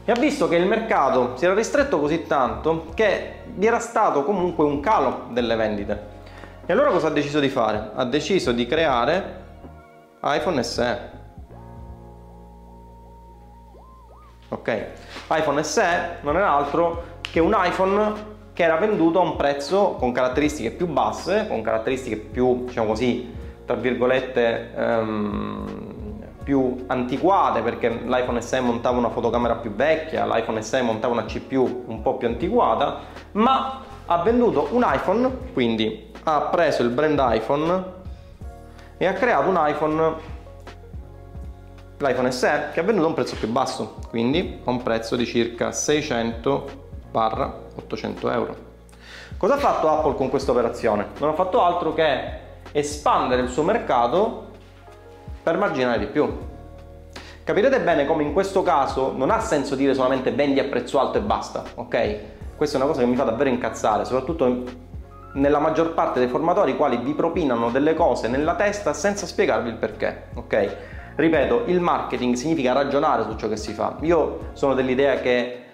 E 0.06 0.12
ha 0.12 0.20
visto 0.20 0.48
che 0.48 0.56
il 0.56 0.66
mercato 0.66 1.38
si 1.38 1.46
era 1.46 1.54
ristretto 1.54 2.00
così 2.00 2.26
tanto 2.26 2.88
che 2.96 3.42
vi 3.46 3.68
era 3.68 3.78
stato 3.78 4.24
comunque 4.24 4.66
un 4.66 4.80
calo 4.80 5.28
delle 5.30 5.56
vendite. 5.56 6.18
E 6.66 6.74
allora 6.74 6.90
cosa 6.90 7.08
ha 7.08 7.12
deciso 7.12 7.40
di 7.40 7.50
fare? 7.50 7.92
Ha 7.94 8.06
deciso 8.06 8.52
di 8.52 8.66
creare 8.66 9.44
iPhone 10.24 10.64
SE. 10.64 11.12
Ok? 14.50 14.88
iPhone 15.30 15.64
SE 15.64 16.18
non 16.22 16.38
era 16.38 16.52
altro 16.52 17.04
che 17.22 17.40
un 17.40 17.56
iPhone 17.56 18.38
che 18.60 18.66
era 18.66 18.76
venduto 18.76 19.22
a 19.22 19.24
un 19.24 19.38
prezzo 19.38 19.96
con 19.98 20.12
caratteristiche 20.12 20.72
più 20.72 20.86
basse, 20.86 21.48
con 21.48 21.62
caratteristiche 21.62 22.18
più, 22.18 22.66
diciamo 22.66 22.88
così, 22.88 23.34
tra 23.66 23.78
virgolette, 23.78 24.72
um, 24.76 26.26
più 26.44 26.84
antiquate, 26.88 27.62
perché 27.62 27.88
l'iPhone 27.88 28.42
SE 28.42 28.60
montava 28.60 28.98
una 28.98 29.12
fotocamera 29.12 29.56
più 29.56 29.72
vecchia, 29.72 30.26
l'iPhone 30.26 30.62
SE 30.62 30.82
montava 30.82 31.14
una 31.14 31.24
CPU 31.24 31.86
un 31.88 32.02
po' 32.02 32.18
più 32.18 32.28
antiquata, 32.28 33.00
ma 33.32 33.82
ha 34.06 34.22
venduto 34.24 34.68
un 34.72 34.86
iPhone, 34.86 35.32
quindi 35.54 36.12
ha 36.24 36.42
preso 36.42 36.84
il 36.84 36.90
brand 36.90 37.18
iPhone 37.18 37.84
e 38.98 39.06
ha 39.06 39.14
creato 39.14 39.48
un 39.48 39.58
iPhone 39.58 40.14
l'iPhone 41.98 42.32
SE 42.32 42.72
che 42.74 42.82
ha 42.82 42.84
venduto 42.84 43.06
a 43.06 43.10
un 43.10 43.16
prezzo 43.16 43.38
più 43.38 43.48
basso, 43.48 44.00
quindi 44.10 44.60
a 44.66 44.70
un 44.70 44.84
prezzo 44.84 45.16
di 45.16 45.26
circa 45.26 45.72
600 45.72 46.88
800 47.12 48.32
euro. 48.32 48.56
Cosa 49.38 49.54
ha 49.56 49.58
fatto 49.58 49.90
Apple 49.90 50.16
con 50.16 50.30
questa 50.30 50.52
operazione? 50.52 51.08
Non 51.20 51.30
ha 51.30 51.34
fatto 51.34 51.62
altro 51.62 51.94
che 51.94 52.48
espandere 52.72 53.42
il 53.42 53.50
suo 53.50 53.64
mercato 53.64 54.48
per 55.42 55.58
marginare 55.58 56.00
di 56.00 56.08
più. 56.08 56.48
Capirete 57.44 57.80
bene 57.80 58.06
come 58.06 58.24
in 58.24 58.34
questo 58.34 58.62
caso 58.62 59.12
non 59.16 59.32
ha 59.32 59.40
senso 59.40 59.76
dire 59.76 59.94
solamente 59.94 60.32
vendi 60.32 60.60
a 60.60 60.66
prezzo 60.66 61.00
alto 61.00 61.18
e 61.18 61.22
basta, 61.22 61.64
ok? 61.76 62.18
Questa 62.56 62.78
è 62.78 62.80
una 62.82 62.90
cosa 62.90 63.02
che 63.02 63.08
mi 63.08 63.16
fa 63.16 63.24
davvero 63.24 63.50
incazzare, 63.50 64.06
soprattutto 64.06 64.64
nella 65.34 65.60
maggior 65.60 65.94
parte 65.94 66.20
dei 66.20 66.28
formatori 66.28 66.72
i 66.72 66.76
quali 66.76 66.98
vi 66.98 67.14
propinano 67.14 67.70
delle 67.70 67.94
cose 67.94 68.28
nella 68.28 68.56
testa 68.56 68.94
senza 68.94 69.26
spiegarvi 69.26 69.70
il 69.70 69.76
perché, 69.76 70.28
ok? 70.36 70.76
Ripeto, 71.16 71.64
il 71.66 71.80
marketing 71.80 72.36
significa 72.36 72.74
ragionare 72.74 73.24
su 73.24 73.36
ciò 73.36 73.48
che 73.48 73.58
si 73.58 73.74
fa. 73.74 73.96
Io 74.02 74.50
sono 74.54 74.74
dell'idea 74.74 75.20
che 75.20 75.69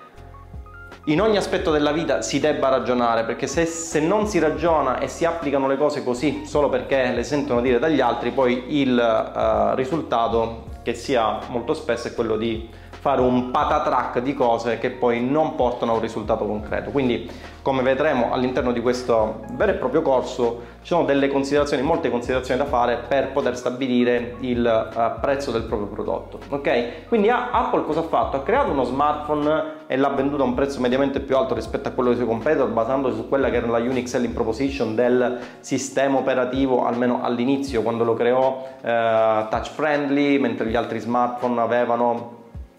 in 1.05 1.21
ogni 1.21 1.38
aspetto 1.38 1.71
della 1.71 1.91
vita 1.91 2.21
si 2.21 2.39
debba 2.39 2.69
ragionare, 2.69 3.25
perché 3.25 3.45
se, 3.45 3.65
se, 3.65 4.00
non 4.00 4.25
si 4.27 4.39
ragiona 4.39 4.97
e 5.00 5.07
si 5.07 5.24
applicano 5.24 5.67
le 5.67 5.77
cose 5.77 6.03
così 6.03 6.45
solo 6.45 6.67
perché 6.69 7.12
le 7.12 7.24
sentono 7.24 7.62
dire 7.62 7.77
dagli 7.77 8.01
altri, 8.01 8.31
poi 8.31 8.79
il 8.79 8.97
uh, 8.97 9.75
risultato 9.75 10.63
che 10.81 10.95
sia 10.95 11.39
molto 11.50 11.75
spesso 11.75 12.07
è 12.07 12.13
quello 12.15 12.38
di 12.38 12.69
fare 12.89 13.21
un 13.21 13.51
patatrack 13.51 14.17
di 14.19 14.33
cose 14.33 14.79
che 14.79 14.89
poi 14.89 15.24
non 15.24 15.53
portano 15.53 15.91
a 15.91 15.95
un 15.95 16.01
risultato 16.01 16.43
concreto. 16.43 16.89
Quindi, 16.89 17.29
come 17.62 17.83
vedremo 17.83 18.33
all'interno 18.33 18.71
di 18.71 18.81
questo 18.81 19.41
vero 19.51 19.74
e 19.74 19.75
proprio 19.75 20.01
corso, 20.01 20.62
ci 20.81 20.88
sono 20.88 21.05
delle 21.05 21.27
considerazioni, 21.27 21.83
molte 21.83 22.09
considerazioni 22.09 22.59
da 22.59 22.65
fare 22.65 23.03
per 23.07 23.31
poter 23.31 23.55
stabilire 23.55 24.38
il 24.39 24.89
uh, 24.95 25.19
prezzo 25.19 25.51
del 25.51 25.65
proprio 25.65 25.88
prodotto. 25.88 26.39
Ok? 26.50 27.07
Quindi 27.07 27.29
Apple 27.29 27.85
cosa 27.85 28.00
ha 28.00 28.03
fatto? 28.03 28.38
Ha 28.38 28.41
creato 28.41 28.71
uno 28.71 28.83
smartphone 28.83 29.75
e 29.87 29.97
l'ha 29.97 30.09
venduto 30.09 30.43
a 30.43 30.45
un 30.45 30.53
prezzo 30.53 30.79
mediamente 30.79 31.19
più 31.19 31.37
alto 31.37 31.53
rispetto 31.53 31.89
a 31.89 31.91
quello 31.91 32.09
dei 32.09 32.17
suoi 32.17 32.29
competitor, 32.29 32.69
basandosi 32.69 33.15
su 33.15 33.29
quella 33.29 33.49
che 33.49 33.57
era 33.57 33.67
la 33.67 33.77
unique 33.77 34.07
selling 34.07 34.33
proposition 34.33 34.95
del 34.95 35.39
sistema 35.59 36.17
operativo, 36.17 36.85
almeno 36.85 37.21
all'inizio, 37.23 37.81
quando 37.81 38.03
lo 38.03 38.13
creò 38.13 38.67
uh, 38.81 39.47
touch 39.49 39.69
friendly, 39.69 40.39
mentre 40.39 40.67
gli 40.67 40.75
altri 40.75 40.99
smartphone 40.99 41.59
avevano 41.61 42.33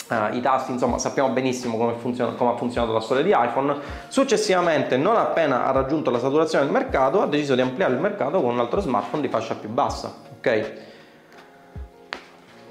Uh, 0.08 0.32
i 0.36 0.40
tasti, 0.40 0.70
insomma 0.70 0.98
sappiamo 0.98 1.30
benissimo 1.30 1.76
come, 1.76 1.94
funziona, 1.94 2.30
come, 2.34 2.52
ha 2.52 2.56
funzionato 2.56 2.92
la 2.92 3.00
storia 3.00 3.24
di 3.24 3.30
iPhone. 3.30 3.76
Successivamente, 4.06 4.96
non 4.96 5.16
appena 5.16 5.66
ha 5.66 5.72
raggiunto 5.72 6.12
la 6.12 6.20
saturazione 6.20 6.62
del 6.62 6.72
mercato, 6.72 7.22
ha 7.22 7.26
deciso 7.26 7.56
di 7.56 7.60
ampliare 7.60 7.94
il 7.94 7.98
mercato 7.98 8.40
con 8.40 8.52
un 8.52 8.60
altro 8.60 8.80
smartphone 8.80 9.20
di 9.22 9.28
fascia 9.28 9.56
più 9.56 9.68
bassa. 9.68 10.14
Ok? 10.36 10.72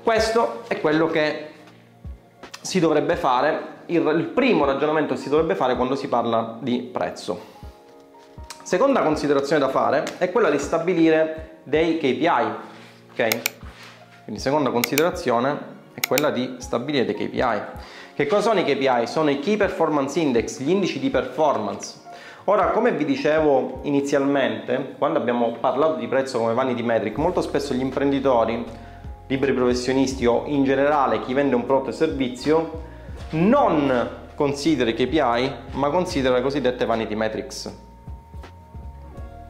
Questo 0.02 0.62
è 0.70 0.80
quello 0.80 1.08
che 1.08 1.50
si 2.62 2.80
dovrebbe 2.80 3.18
fare, 3.18 3.75
il, 3.88 4.14
il 4.18 4.26
primo 4.26 4.66
ragionamento 4.66 5.14
che 5.14 5.20
si 5.20 5.30
dovrebbe 5.30 5.56
fare 5.56 5.76
quando 5.76 5.96
si 5.96 6.08
parla 6.08 6.58
di 6.60 6.80
prezzo. 6.82 7.54
Seconda 8.64 9.04
considerazione 9.04 9.62
da 9.62 9.70
fare 9.70 10.04
è 10.18 10.32
quella 10.32 10.50
di 10.50 10.58
stabilire 10.58 11.60
dei 11.64 11.98
KPI. 11.98 12.30
Ok? 13.12 13.42
Quindi 14.24 14.42
seconda 14.42 14.72
considerazione 14.72 15.74
è 15.94 16.00
quella 16.08 16.32
di 16.32 16.56
stabilire 16.58 17.06
dei 17.06 17.16
KPI. 17.16 17.62
Che 18.16 18.28
cosa 18.28 18.42
sono 18.42 18.60
i 18.60 18.64
KPI? 18.64 19.08
Sono 19.08 19.30
i 19.30 19.40
Key 19.40 19.58
Performance 19.58 20.20
Index, 20.20 20.62
gli 20.62 20.70
indici 20.70 21.00
di 21.00 21.10
performance. 21.10 22.02
Ora, 22.46 22.68
come 22.68 22.92
vi 22.92 23.06
dicevo 23.06 23.80
inizialmente, 23.84 24.96
quando 24.98 25.20
abbiamo 25.20 25.58
parlato 25.60 25.96
di 25.96 26.08
prezzo 26.08 26.40
come 26.40 26.54
vanity 26.54 26.82
metric, 26.82 27.18
molto 27.18 27.42
spesso 27.42 27.74
gli 27.74 27.82
imprenditori, 27.82 28.64
liberi 29.28 29.54
professionisti 29.54 30.26
o 30.26 30.44
in 30.46 30.64
generale 30.64 31.22
chi 31.22 31.34
vende 31.34 31.56
un 31.56 31.66
prodotto 31.66 31.90
e 31.90 31.94
servizio, 31.94 32.94
non 33.32 34.10
considera 34.36 34.90
i 34.90 34.94
KPI, 34.94 35.54
ma 35.72 35.90
considera 35.90 36.36
le 36.36 36.42
cosiddette 36.42 36.86
vanity 36.86 37.16
metrics. 37.16 37.74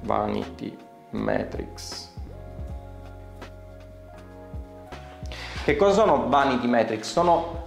Vanity 0.02 0.78
metrics. 1.12 2.14
Che 5.64 5.76
cosa 5.76 6.02
sono 6.02 6.28
vanity 6.30 6.68
metrics? 6.68 7.12
Sono 7.12 7.64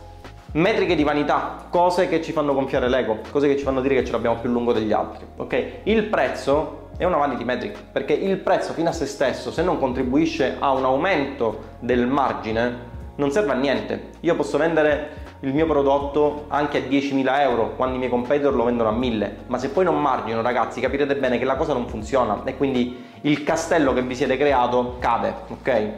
metriche 0.53 0.95
di 0.95 1.03
vanità, 1.03 1.67
cose 1.69 2.09
che 2.09 2.23
ci 2.23 2.33
fanno 2.33 2.55
gonfiare 2.55 2.88
l'ego, 2.88 3.19
cose 3.31 3.49
che 3.49 3.57
ci 3.57 3.65
fanno 3.65 3.81
dire 3.81 3.97
che 3.97 4.05
ce 4.05 4.12
l'abbiamo 4.12 4.38
più 4.38 4.50
lungo 4.50 4.73
degli 4.73 4.93
altri. 4.93 5.27
Ok? 5.37 5.81
Il 5.83 6.05
prezzo 6.05 6.91
è 6.97 7.05
una 7.05 7.17
vanity 7.17 7.45
metric 7.45 7.79
perché 7.93 8.12
il 8.12 8.38
prezzo 8.38 8.73
fino 8.73 8.88
a 8.88 8.93
se 8.93 9.07
stesso, 9.07 9.50
se 9.50 9.62
non 9.62 9.79
contribuisce 9.79 10.57
a 10.59 10.73
un 10.73 10.85
aumento 10.85 11.77
del 11.81 12.07
margine, 12.07 12.87
non 13.17 13.31
serve 13.33 13.53
a 13.53 13.57
niente. 13.57 14.11
Io 14.21 14.37
posso 14.37 14.59
vendere 14.59 15.27
il 15.40 15.54
mio 15.54 15.66
prodotto 15.66 16.47
anche 16.49 16.78
a 16.78 16.88
10.000 16.88 17.40
euro 17.40 17.75
quando 17.76 17.95
i 17.95 17.99
miei 17.99 18.11
competitor 18.11 18.54
lo 18.54 18.64
vendono 18.64 18.88
a 18.88 18.92
1.000, 18.92 19.30
ma 19.47 19.59
se 19.59 19.71
poi 19.71 19.85
non 19.85 20.00
margino, 20.00 20.42
ragazzi, 20.42 20.80
capirete 20.80 21.16
bene 21.16 21.38
che 21.38 21.45
la 21.45 21.57
cosa 21.57 21.73
non 21.73 21.87
funziona 21.87 22.42
e 22.45 22.57
quindi 22.57 23.04
il 23.23 23.45
castello 23.45 23.92
che 23.92 24.02
vi 24.02 24.14
siete 24.14 24.37
creato 24.37 24.97
cade, 24.99 25.35
ok? 25.49 25.88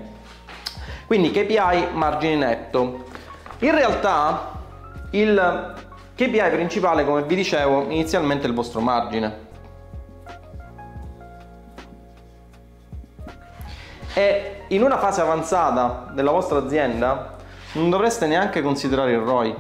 Quindi 1.06 1.30
KPI 1.30 1.88
margine 1.92 2.36
netto. 2.36 3.04
In 3.60 3.74
realtà 3.74 4.52
il 5.10 5.74
KPI 6.14 6.50
principale, 6.50 7.04
come 7.04 7.22
vi 7.22 7.34
dicevo, 7.34 7.84
inizialmente 7.88 8.44
è 8.44 8.48
il 8.48 8.54
vostro 8.54 8.80
margine. 8.80 9.48
E 14.12 14.62
in 14.68 14.82
una 14.82 14.98
fase 14.98 15.20
avanzata 15.20 16.10
della 16.12 16.30
vostra 16.30 16.58
azienda 16.58 17.38
non 17.72 17.90
dovreste 17.90 18.26
neanche 18.26 18.62
considerare 18.62 19.12
il 19.12 19.18
ROI. 19.18 19.54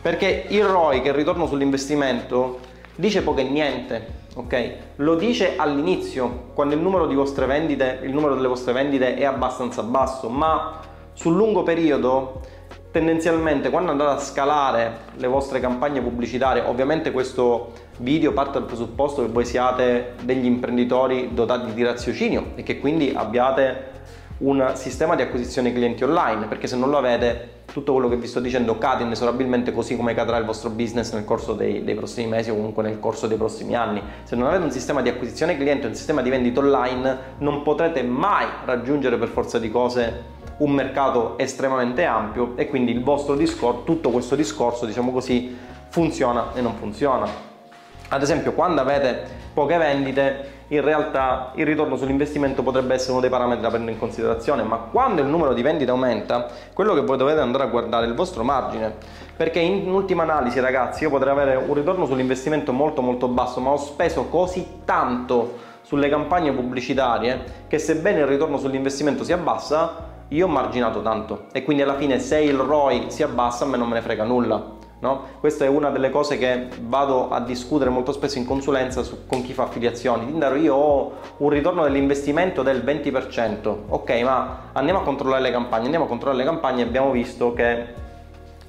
Perché 0.00 0.46
il 0.48 0.64
ROI, 0.64 1.00
che 1.00 1.06
è 1.06 1.10
il 1.10 1.16
ritorno 1.16 1.46
sull'investimento, 1.46 2.58
dice 2.96 3.22
poco 3.22 3.40
e 3.40 3.44
niente 3.44 4.20
ok? 4.34 4.72
Lo 4.96 5.14
dice 5.14 5.56
all'inizio, 5.56 6.50
quando 6.54 6.74
il 6.74 6.80
numero, 6.80 7.06
vendite, 7.46 8.00
il 8.02 8.12
numero 8.12 8.34
delle 8.34 8.48
vostre 8.48 8.72
vendite 8.72 9.14
è 9.14 9.24
abbastanza 9.24 9.82
basso, 9.82 10.28
ma 10.28 10.80
sul 11.12 11.34
lungo 11.34 11.62
periodo 11.62 12.40
tendenzialmente 12.90 13.70
quando 13.70 13.90
andate 13.90 14.10
a 14.10 14.18
scalare 14.18 14.98
le 15.16 15.26
vostre 15.26 15.60
campagne 15.60 16.02
pubblicitarie, 16.02 16.62
ovviamente 16.62 17.10
questo 17.10 17.72
video 17.98 18.32
parte 18.32 18.58
dal 18.58 18.64
presupposto 18.64 19.22
che 19.22 19.28
voi 19.28 19.46
siate 19.46 20.14
degli 20.22 20.44
imprenditori 20.44 21.30
dotati 21.32 21.72
di 21.72 21.82
raziocinio 21.82 22.52
e 22.54 22.62
che 22.62 22.78
quindi 22.80 23.12
abbiate 23.14 23.91
un 24.42 24.72
sistema 24.74 25.14
di 25.14 25.22
acquisizione 25.22 25.72
clienti 25.72 26.02
online, 26.02 26.46
perché 26.46 26.66
se 26.66 26.76
non 26.76 26.90
lo 26.90 26.98
avete 26.98 27.60
tutto 27.72 27.92
quello 27.92 28.08
che 28.08 28.16
vi 28.16 28.26
sto 28.26 28.40
dicendo 28.40 28.76
cade 28.76 29.04
inesorabilmente 29.04 29.72
così 29.72 29.96
come 29.96 30.14
cadrà 30.14 30.36
il 30.36 30.44
vostro 30.44 30.70
business 30.70 31.12
nel 31.12 31.24
corso 31.24 31.54
dei, 31.54 31.84
dei, 31.84 31.94
prossimi 31.94 32.28
mesi 32.28 32.50
o 32.50 32.54
comunque 32.54 32.82
nel 32.82 32.98
corso 32.98 33.26
dei 33.26 33.36
prossimi 33.36 33.74
anni. 33.74 34.02
Se 34.24 34.34
non 34.34 34.48
avete 34.48 34.64
un 34.64 34.70
sistema 34.70 35.00
di 35.00 35.08
acquisizione 35.08 35.56
clienti, 35.56 35.86
un 35.86 35.94
sistema 35.94 36.22
di 36.22 36.30
vendita 36.30 36.60
online, 36.60 37.18
non 37.38 37.62
potrete 37.62 38.02
mai 38.02 38.46
raggiungere 38.64 39.16
per 39.16 39.28
forza 39.28 39.58
di 39.58 39.70
cose 39.70 40.40
un 40.58 40.72
mercato 40.72 41.38
estremamente 41.38 42.04
ampio 42.04 42.56
e 42.56 42.68
quindi 42.68 42.92
il 42.92 43.02
vostro 43.02 43.36
discorso, 43.36 43.82
tutto 43.84 44.10
questo 44.10 44.34
discorso, 44.34 44.86
diciamo 44.86 45.12
così, 45.12 45.56
funziona 45.88 46.52
e 46.54 46.60
non 46.60 46.74
funziona. 46.74 47.51
Ad 48.12 48.20
esempio, 48.20 48.52
quando 48.52 48.82
avete 48.82 49.22
poche 49.54 49.78
vendite, 49.78 50.64
in 50.68 50.82
realtà 50.82 51.52
il 51.54 51.64
ritorno 51.64 51.96
sull'investimento 51.96 52.62
potrebbe 52.62 52.92
essere 52.92 53.12
uno 53.12 53.22
dei 53.22 53.30
parametri 53.30 53.62
da 53.62 53.68
prendere 53.70 53.92
in 53.92 53.98
considerazione, 53.98 54.62
ma 54.62 54.76
quando 54.76 55.22
il 55.22 55.28
numero 55.28 55.54
di 55.54 55.62
vendite 55.62 55.90
aumenta, 55.90 56.46
quello 56.74 56.92
che 56.92 57.00
voi 57.00 57.16
dovete 57.16 57.40
andare 57.40 57.64
a 57.64 57.68
guardare 57.68 58.04
è 58.04 58.08
il 58.08 58.14
vostro 58.14 58.44
margine, 58.44 58.94
perché 59.34 59.60
in 59.60 59.90
ultima 59.90 60.24
analisi 60.24 60.60
ragazzi 60.60 61.04
io 61.04 61.08
potrei 61.08 61.32
avere 61.32 61.56
un 61.56 61.72
ritorno 61.72 62.04
sull'investimento 62.04 62.74
molto 62.74 63.00
molto 63.00 63.28
basso 63.28 63.60
ma 63.60 63.70
ho 63.70 63.78
speso 63.78 64.26
così 64.26 64.80
tanto 64.84 65.70
sulle 65.80 66.10
campagne 66.10 66.52
pubblicitarie 66.52 67.64
che 67.66 67.78
sebbene 67.78 68.20
il 68.20 68.26
ritorno 68.26 68.58
sull'investimento 68.58 69.24
si 69.24 69.32
abbassa 69.32 70.10
io 70.28 70.46
ho 70.46 70.50
marginato 70.50 71.00
tanto. 71.00 71.46
E 71.52 71.64
quindi 71.64 71.82
alla 71.82 71.96
fine 71.96 72.18
se 72.18 72.40
il 72.40 72.58
ROI 72.58 73.06
si 73.08 73.22
abbassa 73.22 73.64
a 73.64 73.68
me 73.68 73.78
non 73.78 73.88
me 73.88 73.94
ne 73.94 74.02
frega 74.02 74.24
nulla 74.24 74.80
No? 75.02 75.22
Questa 75.40 75.64
è 75.64 75.68
una 75.68 75.90
delle 75.90 76.10
cose 76.10 76.38
che 76.38 76.68
vado 76.82 77.28
a 77.30 77.40
discutere 77.40 77.90
molto 77.90 78.12
spesso 78.12 78.38
in 78.38 78.44
consulenza 78.44 79.02
su, 79.02 79.26
con 79.26 79.42
chi 79.42 79.52
fa 79.52 79.64
affiliazioni. 79.64 80.26
Tindaro, 80.26 80.54
io 80.54 80.74
ho 80.76 81.12
un 81.38 81.48
ritorno 81.48 81.82
dell'investimento 81.82 82.62
del 82.62 82.84
20%, 82.84 83.76
ok, 83.88 84.10
ma 84.22 84.70
andiamo 84.72 85.00
a 85.00 85.02
controllare 85.02 85.42
le 85.42 85.50
campagne. 85.50 85.84
Andiamo 85.84 86.04
a 86.04 86.08
controllare 86.08 86.44
le 86.44 86.48
campagne 86.48 86.82
e 86.82 86.86
abbiamo 86.86 87.10
visto 87.10 87.52
che 87.52 87.80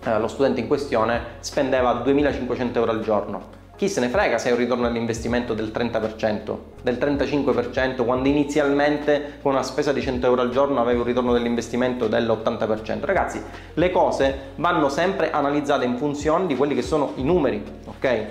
eh, 0.04 0.20
lo 0.20 0.28
studente 0.28 0.60
in 0.60 0.68
questione 0.68 1.22
spendeva 1.40 1.94
2500 1.94 2.80
euro 2.80 2.92
al 2.92 3.02
giorno 3.02 3.62
chi 3.76 3.90
se 3.90 4.00
ne 4.00 4.10
frega 4.10 4.38
se 4.38 4.48
hai 4.48 4.54
un 4.54 4.60
ritorno 4.60 4.86
all'investimento 4.86 5.54
del 5.54 5.72
30%, 5.74 6.58
del 6.84 6.98
35%, 6.98 8.06
quando 8.06 8.28
inizialmente 8.30 9.40
con 9.42 9.54
una 9.54 9.64
spesa 9.64 9.92
di 9.92 10.02
100 10.02 10.26
euro 10.28 10.42
al 10.42 10.52
giorno 10.52 10.80
avevi 10.80 11.00
un 11.00 11.06
ritorno 11.06 11.34
dell'investimento 11.34 12.08
dell'80%. 12.08 13.04
Ragazzi, 13.04 13.42
le 13.74 13.92
cose 13.92 14.52
vanno 14.56 14.90
sempre 14.90 15.32
analizzate 15.32 15.86
in 15.86 15.98
funzione 15.98 16.46
di 16.46 16.56
quelli 16.56 16.76
che 16.76 16.84
sono 16.84 17.14
i 17.16 17.24
numeri, 17.24 17.64
ok? 17.86 18.26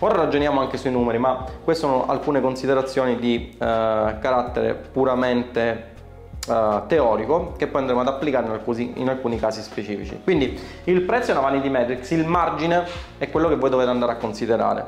Ora 0.00 0.16
ragioniamo 0.16 0.60
anche 0.60 0.76
sui 0.76 0.90
numeri, 0.90 1.18
ma 1.18 1.44
queste 1.62 1.86
sono 1.86 2.06
alcune 2.06 2.40
considerazioni 2.40 3.16
di 3.16 3.50
eh, 3.50 3.56
carattere 3.56 4.74
puramente 4.74 5.91
uh, 6.48 6.86
teorico 6.86 7.54
che 7.56 7.66
poi 7.66 7.80
andremo 7.80 8.00
ad 8.00 8.08
applicare 8.08 8.46
in 8.46 8.52
alcuni, 8.52 8.92
in 8.96 9.08
alcuni, 9.08 9.38
casi 9.38 9.62
specifici. 9.62 10.20
Quindi 10.22 10.58
il 10.84 11.02
prezzo 11.02 11.30
è 11.30 11.32
una 11.32 11.42
vanity 11.42 11.68
matrix, 11.68 12.10
il 12.10 12.26
margine 12.26 12.84
è 13.18 13.30
quello 13.30 13.48
che 13.48 13.56
voi 13.56 13.70
dovete 13.70 13.90
andare 13.90 14.12
a 14.12 14.16
considerare. 14.16 14.86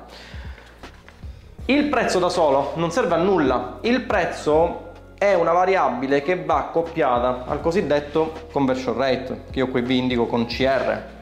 Il 1.66 1.86
prezzo 1.86 2.18
da 2.18 2.28
solo 2.28 2.72
non 2.74 2.90
serve 2.90 3.14
a 3.14 3.18
nulla, 3.18 3.78
il 3.82 4.02
prezzo 4.02 4.92
è 5.16 5.32
una 5.34 5.52
variabile 5.52 6.20
che 6.20 6.44
va 6.44 6.56
accoppiata 6.56 7.44
al 7.46 7.60
cosiddetto 7.60 8.32
conversion 8.52 8.96
rate, 8.96 9.44
che 9.50 9.60
io 9.60 9.68
qui 9.68 9.80
vi 9.80 9.96
indico 9.96 10.26
con 10.26 10.44
CR. 10.46 11.12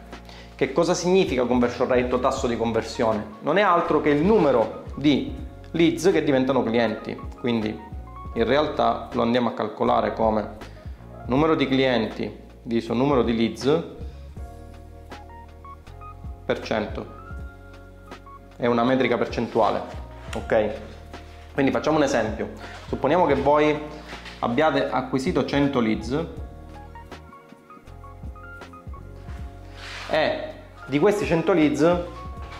Che 0.55 0.73
cosa 0.73 0.95
significa 0.95 1.45
conversion 1.45 1.87
rate 1.87 2.13
o 2.13 2.19
tasso 2.19 2.47
di 2.47 2.57
conversione? 2.57 3.25
Non 3.41 3.59
è 3.59 3.63
altro 3.63 4.01
che 4.01 4.11
il 4.11 4.23
numero 4.23 4.85
di 4.97 5.33
leads 5.73 6.11
che 6.11 6.25
diventano 6.25 6.63
clienti. 6.63 7.19
Quindi 7.39 7.91
in 8.35 8.45
realtà 8.45 9.09
lo 9.13 9.23
andiamo 9.23 9.51
a 9.51 9.53
calcolare 9.53 10.13
come 10.13 10.57
numero 11.27 11.55
di 11.55 11.67
clienti 11.67 12.41
diviso 12.63 12.95
numero 12.95 13.23
di 13.23 13.37
leads 13.37 13.85
per 16.45 16.61
cento. 16.61 17.21
È 18.57 18.67
una 18.67 18.85
metrica 18.85 19.17
percentuale 19.17 20.03
ok? 20.37 20.71
Quindi 21.53 21.71
facciamo 21.71 21.97
un 21.99 22.03
esempio. 22.05 22.51
Supponiamo 22.87 23.27
che 23.27 23.35
voi 23.35 23.79
abbiate 24.41 24.89
acquisito 24.89 25.45
100 25.45 25.81
leads 25.81 26.27
e 30.11 30.41
di 30.87 30.99
questi 30.99 31.25
100 31.25 31.53
leads 31.53 32.01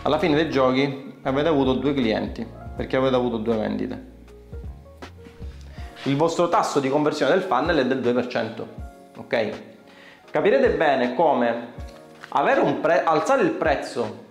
alla 0.03 0.17
fine 0.17 0.35
dei 0.35 0.49
giochi 0.49 1.17
avete 1.23 1.47
avuto 1.47 1.73
due 1.73 1.93
clienti 1.93 2.45
perché 2.75 2.95
avete 2.95 3.15
avuto 3.15 3.37
due 3.37 3.57
vendite 3.57 4.11
il 6.03 6.15
vostro 6.17 6.49
tasso 6.49 6.79
di 6.79 6.89
conversione 6.89 7.33
del 7.33 7.43
funnel 7.43 7.77
è 7.77 7.85
del 7.85 7.99
2%. 7.99 8.65
Ok? 9.17 9.49
Capirete 10.29 10.69
bene 10.71 11.13
come 11.15 11.71
pre- 12.81 13.03
alzare 13.03 13.43
il 13.43 13.51
prezzo 13.51 14.21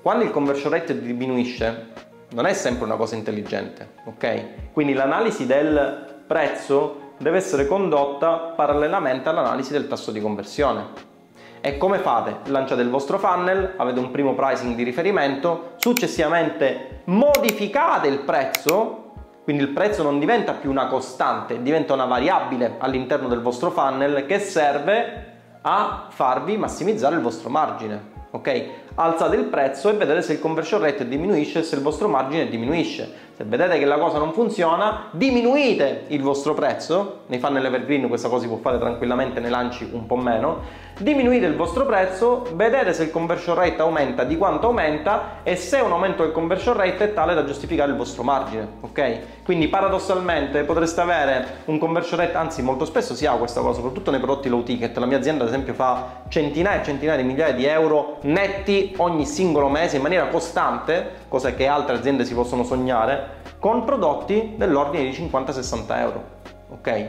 quando 0.00 0.24
il 0.24 0.30
conversion 0.30 0.70
rate 0.70 1.00
diminuisce 1.00 1.94
non 2.30 2.46
è 2.46 2.52
sempre 2.52 2.84
una 2.84 2.96
cosa 2.96 3.16
intelligente. 3.16 3.94
Ok? 4.04 4.72
Quindi 4.72 4.92
l'analisi 4.92 5.46
del 5.46 6.22
prezzo 6.26 7.14
deve 7.18 7.38
essere 7.38 7.66
condotta 7.66 8.52
parallelamente 8.56 9.28
all'analisi 9.28 9.72
del 9.72 9.88
tasso 9.88 10.12
di 10.12 10.20
conversione. 10.20 11.14
E 11.60 11.76
come 11.78 11.98
fate? 11.98 12.48
Lanciate 12.50 12.82
il 12.82 12.88
vostro 12.88 13.18
funnel, 13.18 13.74
avete 13.76 13.98
un 13.98 14.12
primo 14.12 14.34
pricing 14.34 14.76
di 14.76 14.84
riferimento, 14.84 15.72
successivamente 15.76 17.00
modificate 17.04 18.06
il 18.06 18.20
prezzo 18.20 19.05
quindi 19.46 19.62
il 19.62 19.68
prezzo 19.68 20.02
non 20.02 20.18
diventa 20.18 20.54
più 20.54 20.70
una 20.70 20.88
costante, 20.88 21.62
diventa 21.62 21.92
una 21.92 22.06
variabile 22.06 22.74
all'interno 22.78 23.28
del 23.28 23.40
vostro 23.40 23.70
funnel 23.70 24.26
che 24.26 24.40
serve 24.40 25.34
a 25.60 26.08
farvi 26.08 26.56
massimizzare 26.56 27.14
il 27.14 27.20
vostro 27.20 27.48
margine. 27.48 28.14
Ok? 28.32 28.64
Alzate 28.96 29.36
il 29.36 29.44
prezzo 29.44 29.88
e 29.88 29.92
vedete 29.92 30.22
se 30.22 30.32
il 30.32 30.40
conversion 30.40 30.80
rate 30.80 31.06
diminuisce 31.06 31.60
e 31.60 31.62
se 31.62 31.76
il 31.76 31.82
vostro 31.82 32.08
margine 32.08 32.48
diminuisce. 32.48 33.08
Se 33.36 33.44
vedete 33.44 33.78
che 33.78 33.84
la 33.84 33.98
cosa 33.98 34.16
non 34.16 34.32
funziona, 34.32 35.08
diminuite 35.10 36.04
il 36.06 36.22
vostro 36.22 36.54
prezzo. 36.54 37.24
Nei 37.26 37.38
funnel 37.38 37.66
evergreen 37.66 38.08
questa 38.08 38.30
cosa 38.30 38.44
si 38.44 38.48
può 38.48 38.56
fare 38.56 38.78
tranquillamente, 38.78 39.40
nei 39.40 39.50
lanci 39.50 39.86
un 39.92 40.06
po' 40.06 40.16
meno. 40.16 40.84
Diminuite 40.98 41.44
il 41.44 41.54
vostro 41.54 41.84
prezzo, 41.84 42.46
vedete 42.54 42.94
se 42.94 43.02
il 43.02 43.10
conversion 43.10 43.54
rate 43.54 43.82
aumenta, 43.82 44.24
di 44.24 44.38
quanto 44.38 44.68
aumenta 44.68 45.40
e 45.42 45.54
se 45.54 45.80
un 45.80 45.92
aumento 45.92 46.22
del 46.22 46.32
conversion 46.32 46.74
rate 46.74 47.04
è 47.04 47.12
tale 47.12 47.34
da 47.34 47.44
giustificare 47.44 47.90
il 47.90 47.98
vostro 47.98 48.22
margine. 48.22 48.66
Ok? 48.80 49.18
Quindi 49.44 49.68
paradossalmente 49.68 50.62
potreste 50.62 51.02
avere 51.02 51.46
un 51.66 51.76
conversion 51.76 52.18
rate, 52.18 52.38
anzi 52.38 52.62
molto 52.62 52.86
spesso 52.86 53.14
si 53.14 53.26
ha 53.26 53.32
questa 53.32 53.60
cosa, 53.60 53.74
soprattutto 53.74 54.10
nei 54.10 54.20
prodotti 54.20 54.48
low 54.48 54.62
ticket. 54.62 54.96
La 54.96 55.04
mia 55.04 55.18
azienda 55.18 55.42
ad 55.42 55.50
esempio 55.50 55.74
fa 55.74 56.22
centinaia 56.28 56.80
e 56.80 56.84
centinaia 56.84 57.20
di 57.20 57.28
migliaia 57.28 57.52
di 57.52 57.66
euro 57.66 58.16
netti 58.22 58.94
ogni 58.96 59.26
singolo 59.26 59.68
mese 59.68 59.96
in 59.96 60.02
maniera 60.02 60.28
costante, 60.28 61.25
cosa 61.28 61.54
che 61.54 61.66
altre 61.66 61.96
aziende 61.96 62.24
si 62.24 62.34
possono 62.34 62.64
sognare 62.64 63.44
con 63.58 63.84
prodotti 63.84 64.54
dell'ordine 64.56 65.04
di 65.04 65.10
50-60 65.10 65.98
euro. 65.98 66.24
Ok? 66.70 67.08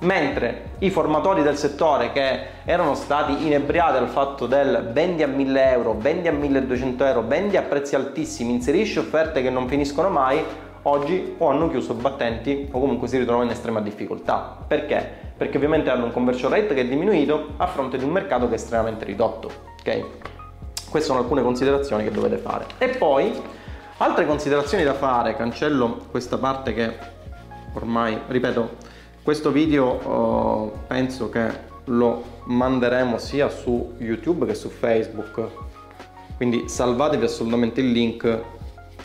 Mentre 0.00 0.70
i 0.78 0.88
formatori 0.88 1.42
del 1.42 1.58
settore 1.58 2.10
che 2.12 2.40
erano 2.64 2.94
stati 2.94 3.44
inebriati 3.46 3.98
al 3.98 4.08
fatto 4.08 4.46
del 4.46 4.90
vendi 4.92 5.22
a 5.22 5.26
1000 5.26 5.70
euro, 5.72 5.94
vendi 5.98 6.26
a 6.26 6.32
1200 6.32 7.04
euro, 7.04 7.22
vendi 7.22 7.58
a 7.58 7.62
prezzi 7.62 7.94
altissimi, 7.94 8.52
inserisci 8.52 8.98
offerte 8.98 9.42
che 9.42 9.50
non 9.50 9.68
finiscono 9.68 10.08
mai, 10.08 10.42
oggi 10.82 11.34
o 11.36 11.48
hanno 11.48 11.68
chiuso 11.68 11.92
battenti 11.92 12.68
o 12.70 12.80
comunque 12.80 13.08
si 13.08 13.18
ritrovano 13.18 13.44
in 13.44 13.50
estrema 13.50 13.82
difficoltà. 13.82 14.56
Perché? 14.66 15.06
Perché 15.36 15.58
ovviamente 15.58 15.90
hanno 15.90 16.06
un 16.06 16.12
conversion 16.12 16.50
rate 16.50 16.72
che 16.74 16.80
è 16.80 16.86
diminuito 16.86 17.54
a 17.58 17.66
fronte 17.66 17.98
di 17.98 18.04
un 18.04 18.10
mercato 18.10 18.46
che 18.46 18.52
è 18.52 18.56
estremamente 18.56 19.04
ridotto. 19.04 19.50
Ok? 19.80 20.04
Queste 20.90 21.08
sono 21.08 21.20
alcune 21.20 21.42
considerazioni 21.42 22.04
che 22.04 22.10
dovete 22.10 22.36
fare. 22.36 22.66
E 22.78 22.88
poi 22.88 23.32
Altre 24.02 24.24
considerazioni 24.24 24.82
da 24.82 24.94
fare, 24.94 25.36
cancello 25.36 26.06
questa 26.10 26.38
parte 26.38 26.72
che 26.72 26.90
ormai, 27.74 28.18
ripeto, 28.28 28.76
questo 29.22 29.50
video 29.50 29.84
oh, 29.84 30.72
penso 30.86 31.28
che 31.28 31.48
lo 31.84 32.38
manderemo 32.44 33.18
sia 33.18 33.50
su 33.50 33.92
YouTube 33.98 34.46
che 34.46 34.54
su 34.54 34.70
Facebook, 34.70 35.48
quindi 36.38 36.66
salvatevi 36.66 37.26
assolutamente 37.26 37.82
il 37.82 37.92
link 37.92 38.40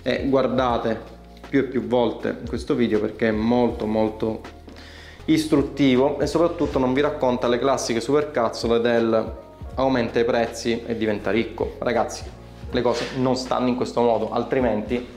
e 0.02 0.30
guardate 0.30 0.98
più 1.50 1.60
e 1.60 1.64
più 1.64 1.86
volte 1.88 2.44
questo 2.48 2.74
video 2.74 3.02
perché 3.02 3.28
è 3.28 3.32
molto 3.32 3.86
molto 3.86 4.40
istruttivo 5.26 6.22
e 6.22 6.26
soprattutto 6.26 6.80
non 6.80 6.94
vi 6.94 7.02
racconta 7.02 7.50
le 7.50 7.60
classiche 7.60 8.00
supercazzole 8.00 8.80
del 8.80 9.44
aumenta 9.76 10.20
i 10.20 10.26
prezzi 10.26 10.84
e 10.86 10.98
diventa 10.98 11.32
ricco. 11.32 11.76
Ragazzi, 11.80 12.24
le 12.70 12.82
cose 12.82 13.18
non 13.18 13.36
stanno 13.36 13.68
in 13.68 13.76
questo 13.76 14.02
modo, 14.02 14.32
altrimenti 14.32 15.14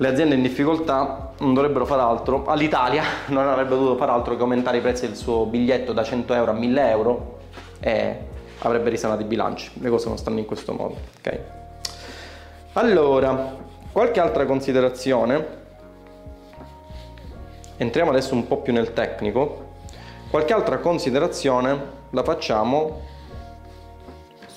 le 0.00 0.08
aziende 0.08 0.36
in 0.36 0.42
difficoltà 0.42 1.32
non 1.38 1.54
dovrebbero 1.54 1.84
fare 1.84 2.02
altro, 2.02 2.46
all'Italia 2.46 3.02
non 3.26 3.48
avrebbe 3.48 3.70
dovuto 3.70 3.96
fare 3.96 4.12
altro 4.12 4.36
che 4.36 4.42
aumentare 4.42 4.78
i 4.78 4.80
prezzi 4.80 5.06
del 5.06 5.16
suo 5.16 5.44
biglietto 5.46 5.92
da 5.92 6.04
100 6.04 6.34
euro 6.34 6.50
a 6.52 6.54
1000 6.54 6.90
euro 6.90 7.38
e 7.80 8.16
avrebbe 8.58 8.90
risanato 8.90 9.22
i 9.22 9.24
bilanci, 9.24 9.72
le 9.80 9.90
cose 9.90 10.08
non 10.08 10.16
stanno 10.16 10.38
in 10.38 10.46
questo 10.46 10.72
modo. 10.72 10.96
Okay? 11.18 11.40
Allora, 12.74 13.56
qualche 13.90 14.20
altra 14.20 14.44
considerazione, 14.46 15.46
entriamo 17.76 18.10
adesso 18.10 18.34
un 18.34 18.46
po' 18.46 18.58
più 18.58 18.72
nel 18.72 18.92
tecnico, 18.92 19.66
qualche 20.30 20.52
altra 20.52 20.78
considerazione 20.78 21.96
la 22.10 22.22
facciamo 22.22 23.00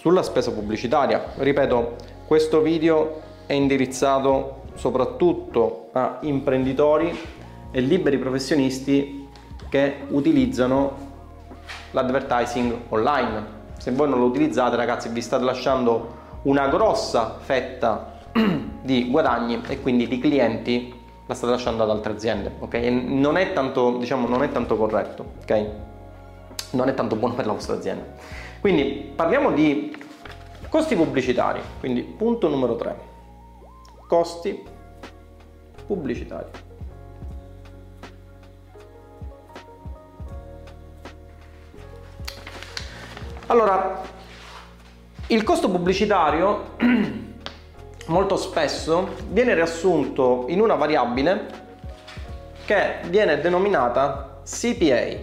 sulla 0.02 0.24
spesa 0.24 0.52
pubblicitaria. 0.52 1.34
Ripeto, 1.36 1.96
questo 2.26 2.62
video 2.62 3.22
è 3.46 3.54
indirizzato 3.54 4.64
soprattutto 4.74 5.90
a 5.92 6.18
imprenditori 6.22 7.16
e 7.70 7.82
liberi 7.82 8.18
professionisti 8.18 9.28
che 9.70 9.98
utilizzano 10.08 11.10
l'advertising 11.92 12.76
online. 12.90 13.60
Se 13.78 13.92
voi 13.92 14.10
non 14.10 14.18
lo 14.18 14.26
utilizzate, 14.26 14.76
ragazzi, 14.76 15.08
vi 15.10 15.22
state 15.22 15.44
lasciando 15.44 16.18
una 16.44 16.68
grossa 16.68 17.38
fetta 17.40 18.22
di 18.82 19.08
guadagni 19.08 19.62
e 19.68 19.82
quindi 19.82 20.08
di 20.08 20.18
clienti 20.18 21.00
la 21.28 21.36
state 21.36 21.52
lasciando 21.52 21.84
ad 21.84 21.92
altre 21.92 22.14
aziende, 22.14 22.56
ok? 22.58 22.74
Non 22.74 23.38
è 23.38 23.54
tanto, 23.54 23.98
diciamo, 23.98 24.28
non 24.28 24.42
è 24.42 24.52
tanto 24.52 24.76
corretto, 24.78 25.34
ok? 25.44 25.66
Non 26.72 26.90
è 26.90 26.96
tanto 26.96 27.16
buono 27.16 27.36
per 27.36 27.46
la 27.46 27.54
vostra 27.54 27.76
azienda. 27.76 28.40
Quindi 28.62 29.12
parliamo 29.16 29.52
di 29.52 29.98
Costi 30.72 30.96
pubblicitari, 30.96 31.60
quindi 31.82 32.02
punto 32.02 32.48
numero 32.48 32.78
3. 32.78 32.98
Costi 34.08 34.64
pubblicitari. 35.86 36.50
Allora, 43.48 44.02
il 45.28 45.44
costo 45.44 45.70
pubblicitario 45.70 46.76
molto 48.08 48.38
spesso 48.38 49.10
viene 49.28 49.54
riassunto 49.54 50.46
in 50.48 50.62
una 50.62 50.76
variabile 50.76 51.48
che 52.64 53.00
viene 53.10 53.42
denominata 53.42 54.42
CPA, 54.46 55.18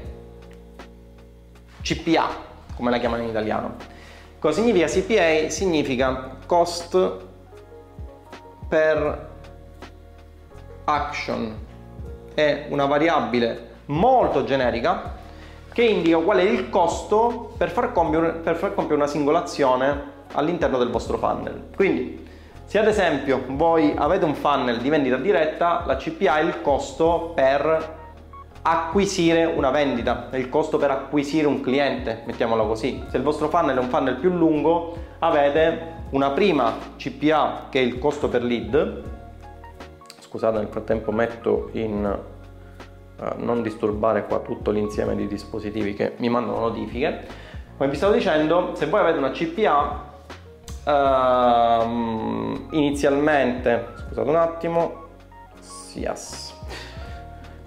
CPA 1.81 2.48
come 2.79 2.91
la 2.91 2.99
chiamano 2.99 3.25
in 3.25 3.29
italiano. 3.29 3.75
Cosa 4.39 4.61
significa 4.61 4.87
CPA? 4.87 5.51
Significa 5.51 6.37
cost 6.47 7.17
per 8.69 9.31
action. 10.85 11.59
È 12.33 12.67
una 12.71 12.87
variabile 12.87 13.67
molto 13.87 14.45
generica 14.45 15.17
che 15.73 15.83
indica 15.83 16.19
qual 16.19 16.39
è 16.39 16.43
il 16.43 16.71
costo 16.71 17.53
per 17.57 17.71
far 17.71 17.91
compiere, 17.93 18.35
per 18.35 18.55
far 18.55 18.75
compiere 18.75 19.03
una 19.03 19.11
singola 19.11 19.41
azione 19.41 20.17
all'interno 20.35 20.79
del 20.79 20.91
vostro 20.91 21.19
funnel. 21.19 21.71
Quindi 21.75 22.27
se 22.65 22.79
ad 22.79 22.87
esempio 22.87 23.43
voi 23.49 23.93
avete 23.97 24.25
un 24.25 24.37
funnel 24.37 24.79
di 24.79 24.89
vendita 24.89 25.17
diretta, 25.17 25.83
la 25.85 25.97
CPA 25.97 26.39
è 26.39 26.43
il 26.43 26.61
costo 26.63 27.33
per 27.35 27.98
acquisire 28.63 29.45
una 29.45 29.71
vendita, 29.71 30.29
il 30.33 30.49
costo 30.49 30.79
per 30.79 30.91
acquisire 30.91 31.47
un 31.47 31.61
cliente, 31.61 32.23
mettiamola 32.27 32.65
così. 32.65 33.05
Se 33.09 33.17
il 33.17 33.23
vostro 33.23 33.49
funnel 33.49 33.77
è 33.77 33.81
un 33.81 33.89
funnel 33.89 34.17
più 34.17 34.31
lungo, 34.31 34.97
avete 35.21 35.97
una 36.11 36.31
prima 36.31 36.75
CPA 36.97 37.67
che 37.71 37.81
è 37.81 37.83
il 37.83 37.99
costo 37.99 38.29
per 38.29 38.43
lead. 38.43 39.03
Scusate, 40.21 40.59
nel 40.59 40.69
frattempo 40.69 41.13
metto 41.13 41.71
in 41.73 42.19
uh, 43.17 43.25
non 43.37 43.63
disturbare 43.63 44.27
qua 44.27 44.41
tutto 44.41 44.71
l'insieme 44.71 45.17
di 45.17 45.27
dispositivi 45.27 45.95
che 45.95 46.15
mi 46.19 46.29
mandano 46.29 46.61
notifiche. 46.61 47.27
Come 47.77 47.91
vi 47.91 47.97
stavo 47.97 48.13
dicendo, 48.13 48.75
se 48.75 48.87
voi 48.87 49.01
avete 49.01 49.19
una 49.19 49.31
CPA 49.31 50.07
uh, 50.85 52.67
inizialmente, 52.71 53.89
scusate 54.09 54.29
un 54.29 54.37
attimo, 54.37 55.07
yes. 55.95 56.48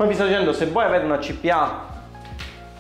Come 0.02 0.14
vi 0.14 0.20
sto 0.20 0.28
dicendo, 0.28 0.52
se 0.52 0.66
voi 0.66 0.84
avete 0.84 1.06
una 1.06 1.20
CPA 1.20 1.90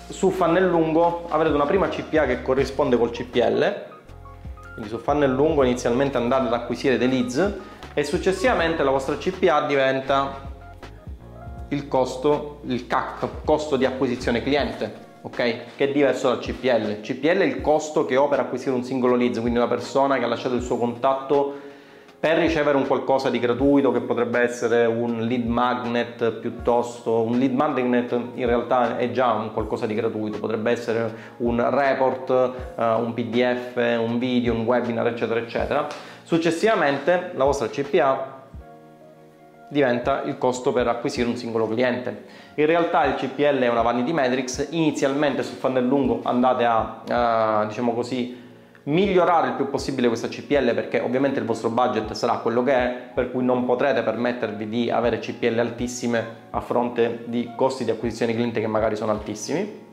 su 0.09 0.31
funnel 0.31 0.67
lungo, 0.67 1.27
avrete 1.29 1.53
una 1.53 1.67
prima 1.67 1.87
CPA 1.87 2.25
che 2.25 2.41
corrisponde 2.41 2.97
col 2.97 3.11
CPL, 3.11 3.75
quindi 4.73 4.89
su 4.89 4.97
funnel 4.97 5.31
lungo 5.31 5.61
inizialmente 5.61 6.17
andate 6.17 6.47
ad 6.47 6.53
acquisire 6.53 6.97
dei 6.97 7.07
leads 7.07 7.53
e 7.93 8.03
successivamente 8.03 8.81
la 8.81 8.89
vostra 8.89 9.17
CPA 9.17 9.67
diventa 9.67 10.49
il 11.67 11.87
costo, 11.87 12.61
il 12.65 12.87
CAC, 12.87 13.27
costo 13.45 13.75
di 13.75 13.85
acquisizione 13.85 14.41
cliente 14.41 15.09
ok? 15.21 15.35
Che 15.35 15.63
è 15.77 15.91
diverso 15.91 16.29
dal 16.29 16.39
CPL. 16.39 17.01
CPL 17.01 17.37
è 17.37 17.43
il 17.43 17.61
costo 17.61 18.05
che 18.05 18.17
ho 18.17 18.27
per 18.27 18.39
acquisire 18.39 18.71
un 18.71 18.83
singolo 18.83 19.15
leads, 19.15 19.39
quindi 19.39 19.59
una 19.59 19.67
persona 19.67 20.17
che 20.17 20.23
ha 20.23 20.27
lasciato 20.27 20.55
il 20.55 20.63
suo 20.63 20.77
contatto 20.77 21.60
per 22.21 22.37
ricevere 22.37 22.77
un 22.77 22.85
qualcosa 22.85 23.31
di 23.31 23.39
gratuito 23.39 23.91
che 23.91 23.99
potrebbe 23.99 24.41
essere 24.41 24.85
un 24.85 25.21
lead 25.21 25.43
magnet 25.43 26.33
piuttosto 26.33 27.23
un 27.23 27.39
lead 27.39 27.51
magnet 27.51 28.11
in 28.35 28.45
realtà 28.45 28.97
è 28.97 29.09
già 29.09 29.31
un 29.31 29.51
qualcosa 29.51 29.87
di 29.87 29.95
gratuito 29.95 30.37
potrebbe 30.37 30.69
essere 30.69 31.11
un 31.37 31.67
report 31.67 32.29
uh, 32.29 32.81
un 33.01 33.11
pdf 33.15 33.75
un 33.99 34.19
video 34.19 34.53
un 34.53 34.65
webinar 34.65 35.07
eccetera 35.07 35.39
eccetera 35.39 35.87
successivamente 36.21 37.31
la 37.33 37.43
vostra 37.43 37.67
CPA 37.69 38.37
diventa 39.67 40.21
il 40.23 40.37
costo 40.37 40.73
per 40.73 40.85
acquisire 40.89 41.29
un 41.29 41.37
singolo 41.37 41.65
cliente. 41.65 42.25
In 42.55 42.65
realtà 42.65 43.05
il 43.05 43.15
CPL 43.15 43.59
è 43.59 43.69
una 43.69 43.81
vanity 43.81 44.11
metrics, 44.11 44.67
inizialmente 44.71 45.43
sul 45.43 45.55
funnel 45.55 45.85
lungo 45.85 46.19
andate 46.23 46.65
a, 46.65 47.61
uh, 47.63 47.67
diciamo 47.67 47.93
così, 47.93 48.40
migliorare 48.91 49.47
il 49.47 49.53
più 49.53 49.69
possibile 49.69 50.07
questa 50.07 50.27
CPL 50.27 50.73
perché 50.73 50.99
ovviamente 50.99 51.39
il 51.39 51.45
vostro 51.45 51.69
budget 51.69 52.11
sarà 52.11 52.37
quello 52.37 52.61
che 52.61 52.73
è, 52.73 52.93
per 53.13 53.31
cui 53.31 53.43
non 53.43 53.65
potrete 53.65 54.03
permettervi 54.03 54.67
di 54.67 54.91
avere 54.91 55.19
CPL 55.19 55.57
altissime 55.59 56.49
a 56.49 56.59
fronte 56.59 57.23
di 57.27 57.51
costi 57.55 57.85
di 57.85 57.91
acquisizione 57.91 58.33
cliente 58.33 58.59
che 58.59 58.67
magari 58.67 58.95
sono 58.95 59.11
altissimi. 59.11 59.89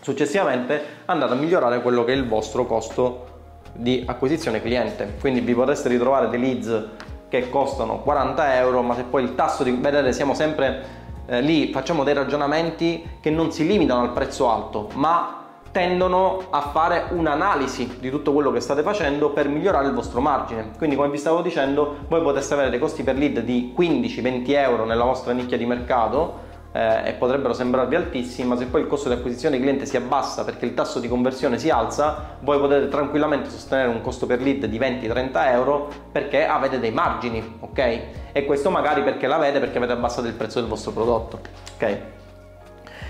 Successivamente 0.00 0.82
andate 1.04 1.34
a 1.34 1.36
migliorare 1.36 1.82
quello 1.82 2.04
che 2.04 2.12
è 2.12 2.16
il 2.16 2.26
vostro 2.26 2.64
costo 2.64 3.36
di 3.74 4.02
acquisizione 4.06 4.62
cliente, 4.62 5.16
quindi 5.20 5.40
vi 5.40 5.54
potreste 5.54 5.88
ritrovare 5.88 6.30
dei 6.30 6.40
leads 6.40 6.86
che 7.28 7.50
costano 7.50 8.00
40 8.00 8.56
euro, 8.56 8.80
ma 8.80 8.94
se 8.94 9.02
poi 9.02 9.24
il 9.24 9.34
tasso 9.34 9.62
di... 9.62 9.70
vedete 9.72 10.12
siamo 10.14 10.32
sempre 10.32 10.82
eh, 11.26 11.42
lì, 11.42 11.70
facciamo 11.70 12.02
dei 12.02 12.14
ragionamenti 12.14 13.06
che 13.20 13.28
non 13.28 13.52
si 13.52 13.66
limitano 13.66 14.00
al 14.00 14.12
prezzo 14.12 14.50
alto, 14.50 14.88
ma 14.94 15.37
tendono 15.70 16.46
a 16.50 16.60
fare 16.60 17.06
un'analisi 17.10 17.96
di 18.00 18.10
tutto 18.10 18.32
quello 18.32 18.50
che 18.50 18.60
state 18.60 18.82
facendo 18.82 19.30
per 19.30 19.48
migliorare 19.48 19.86
il 19.86 19.94
vostro 19.94 20.20
margine. 20.20 20.70
Quindi 20.76 20.96
come 20.96 21.10
vi 21.10 21.18
stavo 21.18 21.40
dicendo, 21.42 21.98
voi 22.08 22.22
potreste 22.22 22.54
avere 22.54 22.70
dei 22.70 22.78
costi 22.78 23.02
per 23.02 23.16
lead 23.16 23.40
di 23.40 23.74
15-20 23.76 24.50
euro 24.50 24.84
nella 24.84 25.04
vostra 25.04 25.32
nicchia 25.32 25.56
di 25.56 25.66
mercato, 25.66 26.46
eh, 26.72 27.08
e 27.08 27.12
potrebbero 27.14 27.54
sembrarvi 27.54 27.94
altissimi, 27.94 28.48
ma 28.48 28.56
se 28.56 28.66
poi 28.66 28.82
il 28.82 28.86
costo 28.86 29.08
di 29.08 29.14
acquisizione 29.14 29.56
del 29.56 29.64
cliente 29.64 29.86
si 29.86 29.96
abbassa 29.96 30.44
perché 30.44 30.66
il 30.66 30.74
tasso 30.74 31.00
di 31.00 31.08
conversione 31.08 31.58
si 31.58 31.70
alza, 31.70 32.36
voi 32.40 32.58
potete 32.58 32.88
tranquillamente 32.88 33.50
sostenere 33.50 33.88
un 33.88 34.00
costo 34.00 34.26
per 34.26 34.40
lead 34.40 34.66
di 34.66 34.78
20-30 34.78 35.30
euro 35.52 35.88
perché 36.12 36.46
avete 36.46 36.78
dei 36.78 36.92
margini, 36.92 37.56
ok? 37.60 38.00
E 38.32 38.44
questo 38.44 38.70
magari 38.70 39.02
perché 39.02 39.26
l'avete 39.26 39.58
perché 39.60 39.78
avete 39.78 39.92
abbassato 39.92 40.26
il 40.26 40.34
prezzo 40.34 40.60
del 40.60 40.68
vostro 40.68 40.92
prodotto, 40.92 41.40
ok? 41.74 42.17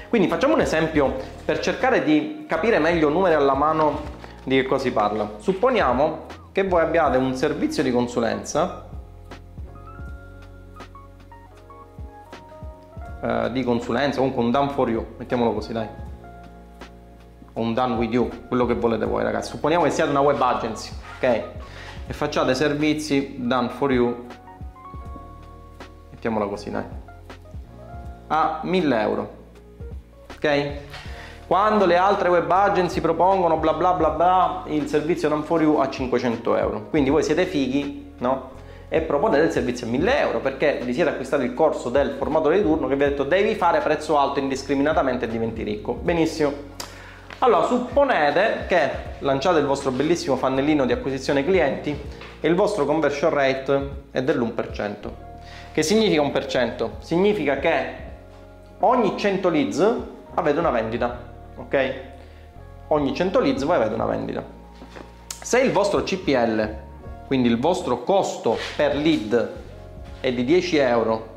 Quindi 0.08 0.28
facciamo 0.28 0.54
un 0.54 0.60
esempio 0.60 1.14
per 1.44 1.58
cercare 1.60 2.02
di 2.02 2.44
capire 2.48 2.78
meglio 2.78 3.08
numeri 3.08 3.34
alla 3.34 3.54
mano 3.54 4.00
di 4.44 4.56
che 4.56 4.66
cosa 4.66 4.84
si 4.84 4.92
parla. 4.92 5.32
Supponiamo 5.38 6.26
che 6.52 6.64
voi 6.64 6.80
abbiate 6.80 7.16
un 7.18 7.34
servizio 7.34 7.82
di 7.82 7.90
consulenza 7.90 8.86
eh, 13.20 13.50
di 13.52 13.64
consulenza, 13.64 14.18
comunque 14.18 14.44
un 14.44 14.50
done 14.50 14.70
for 14.70 14.88
you, 14.88 15.04
mettiamolo 15.16 15.52
così 15.52 15.72
dai, 15.72 15.88
o 17.52 17.60
un 17.60 17.74
done 17.74 17.94
with 17.96 18.12
you, 18.12 18.30
quello 18.46 18.64
che 18.64 18.74
volete 18.74 19.04
voi 19.06 19.24
ragazzi. 19.24 19.50
Supponiamo 19.50 19.84
che 19.84 19.90
siate 19.90 20.10
una 20.10 20.20
web 20.20 20.40
agency, 20.40 20.92
ok? 21.16 21.24
E 22.06 22.12
facciate 22.12 22.54
servizi 22.54 23.36
done 23.38 23.70
for 23.70 23.92
you, 23.92 24.26
mettiamola 26.10 26.46
così 26.46 26.70
dai, 26.70 26.84
a 28.28 28.60
1000 28.62 29.00
euro, 29.00 29.36
ok? 30.38 30.70
Quando 31.46 31.86
le 31.86 31.96
altre 31.96 32.28
web 32.28 32.50
agency 32.50 33.00
propongono 33.00 33.56
bla 33.56 33.72
bla 33.72 33.92
bla 33.92 34.10
bla 34.10 34.62
il 34.66 34.86
servizio 34.86 35.28
done 35.28 35.42
for 35.42 35.62
you 35.62 35.78
a 35.78 35.88
500 35.88 36.56
euro. 36.56 36.86
Quindi 36.90 37.10
voi 37.10 37.22
siete 37.22 37.46
fighi, 37.46 38.14
no? 38.18 38.56
e 38.88 39.02
proponete 39.02 39.44
il 39.44 39.50
servizio 39.50 39.86
a 39.86 39.90
1000 39.90 40.18
euro 40.18 40.40
perché 40.40 40.80
vi 40.82 40.94
siete 40.94 41.10
acquistati 41.10 41.44
il 41.44 41.52
corso 41.52 41.90
del 41.90 42.14
formatore 42.16 42.56
di 42.56 42.62
turno 42.62 42.88
che 42.88 42.96
vi 42.96 43.04
ha 43.04 43.08
detto 43.08 43.22
devi 43.22 43.54
fare 43.54 43.80
prezzo 43.80 44.18
alto 44.18 44.38
indiscriminatamente 44.38 45.26
e 45.26 45.28
diventi 45.28 45.62
ricco. 45.62 45.92
Benissimo. 45.92 46.76
Allora, 47.40 47.66
supponete 47.66 48.64
che 48.66 48.90
lanciate 49.20 49.60
il 49.60 49.66
vostro 49.66 49.90
bellissimo 49.90 50.36
fannellino 50.36 50.86
di 50.86 50.92
acquisizione 50.92 51.44
clienti 51.44 51.96
e 52.40 52.48
il 52.48 52.54
vostro 52.54 52.84
conversion 52.84 53.32
rate 53.32 53.90
è 54.10 54.22
dell'1%. 54.22 54.94
Che 55.72 55.82
significa 55.82 56.22
1%? 56.22 56.88
Significa 56.98 57.58
che 57.58 58.06
ogni 58.80 59.16
100 59.16 59.48
leads 59.50 59.96
avete 60.38 60.58
una 60.58 60.70
vendita, 60.70 61.18
ok? 61.56 61.94
Ogni 62.88 63.14
100 63.14 63.40
leads 63.40 63.64
voi 63.64 63.76
avete 63.76 63.94
una 63.94 64.06
vendita. 64.06 64.42
Se 65.26 65.60
il 65.60 65.72
vostro 65.72 66.02
CPL 66.02 66.86
quindi 67.28 67.48
il 67.48 67.58
vostro 67.58 68.04
costo 68.04 68.56
per 68.74 68.96
lead 68.96 69.52
è 70.20 70.32
di 70.32 70.44
10 70.44 70.76
euro 70.78 71.36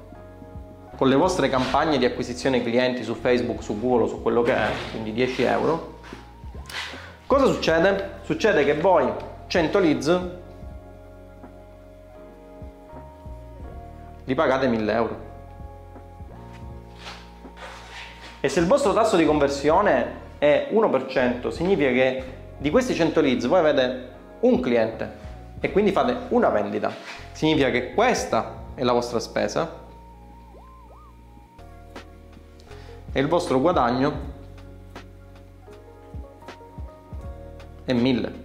con 0.95 1.09
le 1.09 1.15
vostre 1.15 1.49
campagne 1.49 1.97
di 1.97 2.05
acquisizione 2.05 2.63
clienti 2.63 3.03
su 3.03 3.13
Facebook, 3.13 3.61
su 3.61 3.77
Google, 3.77 4.07
su 4.07 4.21
quello 4.21 4.41
che 4.41 4.55
è, 4.55 4.69
quindi 4.91 5.11
10 5.11 5.43
euro, 5.43 5.99
cosa 7.27 7.47
succede? 7.47 8.19
Succede 8.21 8.63
che 8.63 8.75
voi 8.75 9.11
100 9.47 9.79
leads 9.79 10.21
li 14.23 14.35
pagate 14.35 14.67
1000 14.67 14.93
euro. 14.93 15.30
E 18.43 18.49
se 18.49 18.59
il 18.59 18.65
vostro 18.65 18.91
tasso 18.91 19.17
di 19.17 19.25
conversione 19.25 20.19
è 20.39 20.69
1%, 20.71 21.49
significa 21.49 21.91
che 21.91 22.23
di 22.57 22.71
questi 22.71 22.95
100 22.95 23.21
leads 23.21 23.45
voi 23.45 23.59
avete 23.59 24.09
un 24.39 24.59
cliente 24.59 25.19
e 25.59 25.71
quindi 25.71 25.91
fate 25.91 26.25
una 26.29 26.49
vendita. 26.49 26.91
Significa 27.31 27.69
che 27.69 27.93
questa 27.93 28.63
è 28.73 28.83
la 28.83 28.93
vostra 28.93 29.19
spesa 29.19 29.79
e 33.11 33.19
il 33.19 33.27
vostro 33.27 33.61
guadagno 33.61 34.11
è 37.85 37.93
1000. 37.93 38.40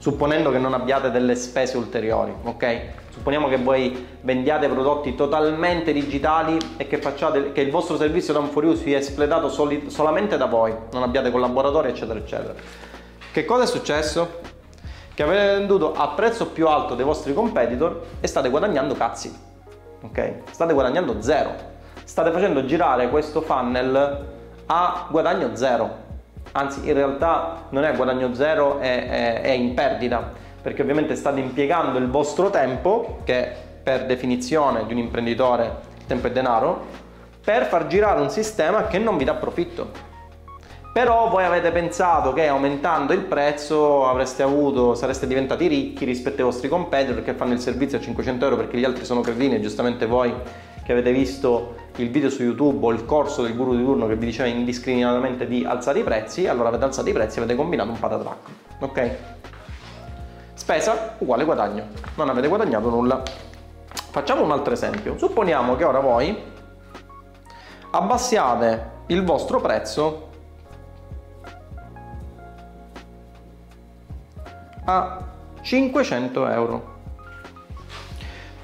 Supponendo 0.00 0.50
che 0.50 0.56
non 0.56 0.72
abbiate 0.72 1.10
delle 1.10 1.34
spese 1.34 1.76
ulteriori, 1.76 2.32
ok? 2.42 2.80
Supponiamo 3.10 3.48
che 3.48 3.58
voi 3.58 4.06
vendiate 4.22 4.66
prodotti 4.66 5.14
totalmente 5.14 5.92
digitali 5.92 6.56
e 6.78 6.86
che, 6.86 6.96
facciate, 6.96 7.52
che 7.52 7.60
il 7.60 7.70
vostro 7.70 7.98
servizio 7.98 8.32
Done 8.32 8.48
for 8.48 8.64
You 8.64 8.74
sia 8.76 8.96
espletato 8.96 9.50
soli, 9.50 9.90
solamente 9.90 10.38
da 10.38 10.46
voi, 10.46 10.74
non 10.92 11.02
abbiate 11.02 11.30
collaboratori, 11.30 11.90
eccetera, 11.90 12.18
eccetera. 12.18 12.54
Che 13.30 13.44
cosa 13.44 13.64
è 13.64 13.66
successo? 13.66 14.40
Che 15.12 15.22
avete 15.22 15.58
venduto 15.58 15.92
a 15.92 16.08
prezzo 16.08 16.46
più 16.46 16.66
alto 16.66 16.94
dei 16.94 17.04
vostri 17.04 17.34
competitor 17.34 18.02
e 18.20 18.26
state 18.26 18.48
guadagnando 18.48 18.94
cazzi, 18.94 19.30
ok? 20.00 20.34
State 20.50 20.72
guadagnando 20.72 21.20
zero. 21.20 21.52
State 22.04 22.30
facendo 22.30 22.64
girare 22.64 23.10
questo 23.10 23.42
funnel 23.42 24.26
a 24.64 25.06
guadagno 25.10 25.54
zero. 25.56 26.08
Anzi, 26.52 26.86
in 26.86 26.94
realtà 26.94 27.66
non 27.70 27.84
è 27.84 27.94
guadagno 27.94 28.34
zero, 28.34 28.80
è, 28.80 29.08
è, 29.08 29.40
è 29.42 29.50
in 29.50 29.74
perdita 29.74 30.48
perché 30.62 30.82
ovviamente 30.82 31.14
state 31.16 31.40
impiegando 31.40 31.98
il 31.98 32.08
vostro 32.08 32.50
tempo, 32.50 33.20
che 33.24 33.50
per 33.82 34.04
definizione 34.04 34.84
di 34.86 34.92
un 34.92 34.98
imprenditore 34.98 35.88
tempo 36.06 36.26
è 36.26 36.30
denaro, 36.30 36.86
per 37.42 37.64
far 37.64 37.86
girare 37.86 38.20
un 38.20 38.30
sistema 38.30 38.86
che 38.86 38.98
non 38.98 39.16
vi 39.16 39.24
dà 39.24 39.34
profitto. 39.34 40.08
Però 40.92 41.28
voi 41.28 41.44
avete 41.44 41.70
pensato 41.70 42.32
che 42.32 42.48
aumentando 42.48 43.12
il 43.12 43.20
prezzo 43.20 44.08
avreste 44.08 44.42
avuto, 44.42 44.94
sareste 44.94 45.26
diventati 45.26 45.68
ricchi 45.68 46.04
rispetto 46.04 46.38
ai 46.38 46.44
vostri 46.44 46.68
competitor 46.68 47.22
che 47.22 47.32
fanno 47.32 47.52
il 47.52 47.60
servizio 47.60 47.98
a 47.98 48.00
500 48.00 48.44
euro 48.44 48.56
perché 48.56 48.76
gli 48.76 48.84
altri 48.84 49.04
sono 49.04 49.20
credini 49.20 49.54
e 49.54 49.60
giustamente 49.60 50.06
voi 50.06 50.34
che 50.82 50.92
avete 50.92 51.12
visto 51.12 51.76
il 52.00 52.10
video 52.10 52.30
su 52.30 52.42
YouTube 52.42 52.86
o 52.86 52.90
il 52.90 53.04
corso 53.04 53.42
del 53.42 53.54
guru 53.54 53.76
di 53.76 53.84
turno 53.84 54.06
che 54.06 54.16
vi 54.16 54.26
diceva 54.26 54.48
indiscriminatamente 54.48 55.46
di 55.46 55.64
alzare 55.64 56.00
i 56.00 56.02
prezzi, 56.02 56.46
allora 56.46 56.68
avete 56.68 56.84
alzato 56.84 57.08
i 57.08 57.12
prezzi 57.12 57.38
e 57.38 57.42
avete 57.42 57.56
combinato 57.56 57.90
un 57.90 57.98
patatrack. 57.98 58.48
Ok? 58.80 59.16
Spesa 60.54 61.14
uguale 61.18 61.44
guadagno. 61.44 61.84
Non 62.16 62.28
avete 62.28 62.48
guadagnato 62.48 62.90
nulla. 62.90 63.22
Facciamo 64.10 64.42
un 64.42 64.50
altro 64.50 64.72
esempio. 64.72 65.16
Supponiamo 65.18 65.76
che 65.76 65.84
ora 65.84 66.00
voi 66.00 66.36
abbassiate 67.92 68.90
il 69.06 69.24
vostro 69.24 69.60
prezzo 69.60 70.28
a 74.84 75.18
500 75.60 76.48
euro. 76.48 76.98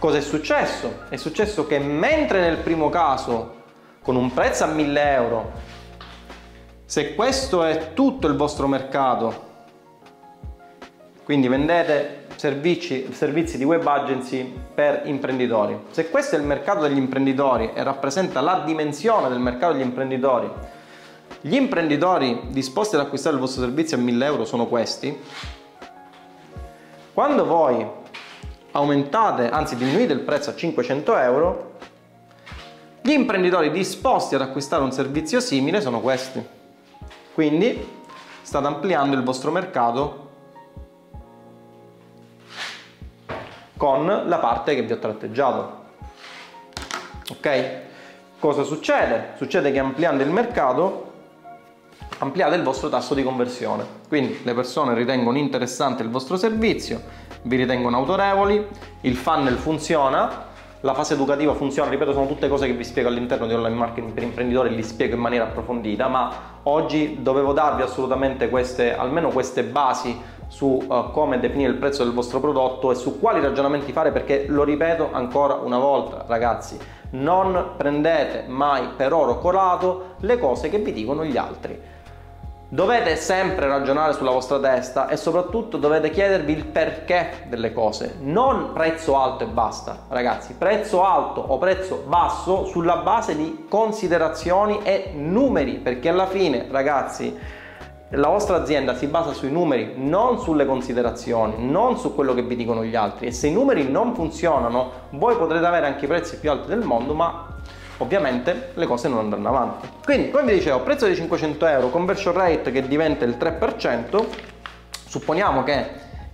Cosa 0.06 0.18
è 0.18 0.20
successo? 0.20 0.98
È 1.08 1.16
successo 1.16 1.66
che 1.66 1.80
mentre 1.80 2.38
nel 2.38 2.58
primo 2.58 2.88
caso 2.90 3.64
con 4.02 4.14
un 4.14 4.32
prezzo 4.32 4.62
a 4.62 4.68
1000 4.68 5.10
euro, 5.10 5.52
se 6.84 7.16
questo 7.16 7.64
è 7.64 7.92
tutto 7.92 8.28
il 8.28 8.36
vostro 8.36 8.68
mercato 8.68 9.42
quindi 11.24 11.48
vendete 11.48 12.26
servizi, 12.36 13.12
servizi, 13.12 13.58
di 13.58 13.64
web 13.64 13.84
agency 13.84 14.48
per 14.72 15.02
imprenditori. 15.06 15.76
Se 15.90 16.08
questo 16.08 16.36
è 16.36 16.38
il 16.38 16.44
mercato 16.44 16.82
degli 16.82 16.98
imprenditori 16.98 17.72
e 17.74 17.82
rappresenta 17.82 18.40
la 18.40 18.62
dimensione 18.64 19.28
del 19.28 19.40
mercato 19.40 19.72
degli 19.72 19.82
imprenditori, 19.82 20.48
gli 21.40 21.56
imprenditori 21.56 22.42
disposti 22.50 22.94
ad 22.94 23.00
acquistare 23.00 23.34
il 23.34 23.40
vostro 23.40 23.60
servizio 23.60 23.96
a 23.96 24.00
1000 24.00 24.24
euro 24.24 24.44
sono 24.44 24.66
questi. 24.66 25.20
Quando 27.12 27.44
voi 27.44 28.04
aumentate, 28.76 29.48
anzi 29.48 29.74
diminuite 29.74 30.12
il 30.12 30.20
prezzo 30.20 30.50
a 30.50 30.54
500 30.54 31.16
euro, 31.16 31.72
gli 33.00 33.10
imprenditori 33.10 33.70
disposti 33.70 34.34
ad 34.34 34.42
acquistare 34.42 34.82
un 34.82 34.92
servizio 34.92 35.40
simile 35.40 35.80
sono 35.80 36.00
questi. 36.00 36.44
Quindi 37.32 37.88
state 38.42 38.66
ampliando 38.66 39.16
il 39.16 39.22
vostro 39.22 39.50
mercato 39.50 40.24
con 43.76 44.06
la 44.06 44.38
parte 44.38 44.74
che 44.74 44.82
vi 44.82 44.92
ho 44.92 44.98
tratteggiato. 44.98 45.84
Ok? 47.30 47.80
Cosa 48.38 48.62
succede? 48.62 49.32
Succede 49.36 49.72
che 49.72 49.78
ampliando 49.78 50.22
il 50.22 50.30
mercato 50.30 51.12
ampliate 52.18 52.56
il 52.56 52.62
vostro 52.62 52.88
tasso 52.88 53.14
di 53.14 53.22
conversione. 53.22 53.84
Quindi 54.08 54.40
le 54.42 54.54
persone 54.54 54.94
ritengono 54.94 55.38
interessante 55.38 56.02
il 56.02 56.10
vostro 56.10 56.36
servizio, 56.36 57.02
vi 57.46 57.56
ritengono 57.56 57.96
autorevoli, 57.96 58.66
il 59.02 59.16
funnel 59.16 59.56
funziona, 59.56 60.44
la 60.80 60.94
fase 60.94 61.14
educativa 61.14 61.54
funziona, 61.54 61.88
ripeto, 61.90 62.12
sono 62.12 62.26
tutte 62.26 62.48
cose 62.48 62.66
che 62.66 62.72
vi 62.72 62.84
spiego 62.84 63.08
all'interno 63.08 63.46
di 63.46 63.54
online 63.54 63.74
marketing 63.74 64.12
per 64.12 64.22
imprenditori, 64.24 64.74
li 64.74 64.82
spiego 64.82 65.14
in 65.14 65.20
maniera 65.20 65.44
approfondita, 65.44 66.08
ma 66.08 66.32
oggi 66.64 67.18
dovevo 67.22 67.52
darvi 67.52 67.82
assolutamente 67.82 68.48
queste, 68.48 68.96
almeno 68.96 69.30
queste 69.30 69.62
basi 69.62 70.34
su 70.48 70.84
uh, 70.86 71.10
come 71.10 71.40
definire 71.40 71.70
il 71.70 71.76
prezzo 71.76 72.04
del 72.04 72.12
vostro 72.12 72.40
prodotto 72.40 72.90
e 72.90 72.94
su 72.94 73.18
quali 73.18 73.40
ragionamenti 73.40 73.90
fare 73.90 74.12
perché 74.12 74.46
lo 74.48 74.62
ripeto 74.62 75.08
ancora 75.10 75.54
una 75.54 75.78
volta 75.78 76.24
ragazzi 76.28 76.78
non 77.10 77.70
prendete 77.76 78.44
mai 78.46 78.90
per 78.96 79.12
oro 79.12 79.40
colato 79.40 80.14
le 80.18 80.38
cose 80.38 80.68
che 80.68 80.78
vi 80.78 80.92
dicono 80.92 81.24
gli 81.24 81.36
altri 81.36 81.80
Dovete 82.68 83.14
sempre 83.14 83.68
ragionare 83.68 84.12
sulla 84.12 84.32
vostra 84.32 84.58
testa 84.58 85.08
e 85.08 85.16
soprattutto 85.16 85.76
dovete 85.76 86.10
chiedervi 86.10 86.52
il 86.52 86.64
perché 86.64 87.44
delle 87.48 87.72
cose, 87.72 88.16
non 88.22 88.72
prezzo 88.72 89.16
alto 89.16 89.44
e 89.44 89.46
basta, 89.46 90.06
ragazzi, 90.08 90.54
prezzo 90.54 91.04
alto 91.04 91.40
o 91.40 91.58
prezzo 91.58 92.02
basso 92.08 92.64
sulla 92.64 92.96
base 92.96 93.36
di 93.36 93.66
considerazioni 93.68 94.80
e 94.82 95.12
numeri, 95.14 95.74
perché 95.74 96.08
alla 96.08 96.26
fine, 96.26 96.66
ragazzi, 96.68 97.38
la 98.10 98.28
vostra 98.28 98.56
azienda 98.56 98.96
si 98.96 99.06
basa 99.06 99.32
sui 99.32 99.50
numeri, 99.50 99.94
non 99.96 100.40
sulle 100.40 100.66
considerazioni, 100.66 101.54
non 101.58 101.96
su 101.98 102.16
quello 102.16 102.34
che 102.34 102.42
vi 102.42 102.56
dicono 102.56 102.84
gli 102.84 102.96
altri. 102.96 103.26
E 103.26 103.30
se 103.30 103.46
i 103.46 103.52
numeri 103.52 103.88
non 103.88 104.12
funzionano, 104.12 104.90
voi 105.10 105.36
potrete 105.36 105.66
avere 105.66 105.86
anche 105.86 106.06
i 106.06 106.08
prezzi 106.08 106.38
più 106.40 106.50
alti 106.50 106.66
del 106.66 106.82
mondo, 106.82 107.14
ma 107.14 107.45
ovviamente 107.98 108.70
le 108.74 108.86
cose 108.86 109.08
non 109.08 109.18
andranno 109.18 109.48
avanti. 109.48 109.88
Quindi, 110.04 110.30
come 110.30 110.44
vi 110.44 110.54
dicevo, 110.54 110.80
prezzo 110.80 111.06
di 111.06 111.14
500 111.14 111.66
euro, 111.66 111.90
conversion 111.90 112.34
rate 112.34 112.70
che 112.70 112.86
diventa 112.86 113.24
il 113.24 113.36
3%, 113.38 114.26
supponiamo 115.06 115.62
che 115.62 115.86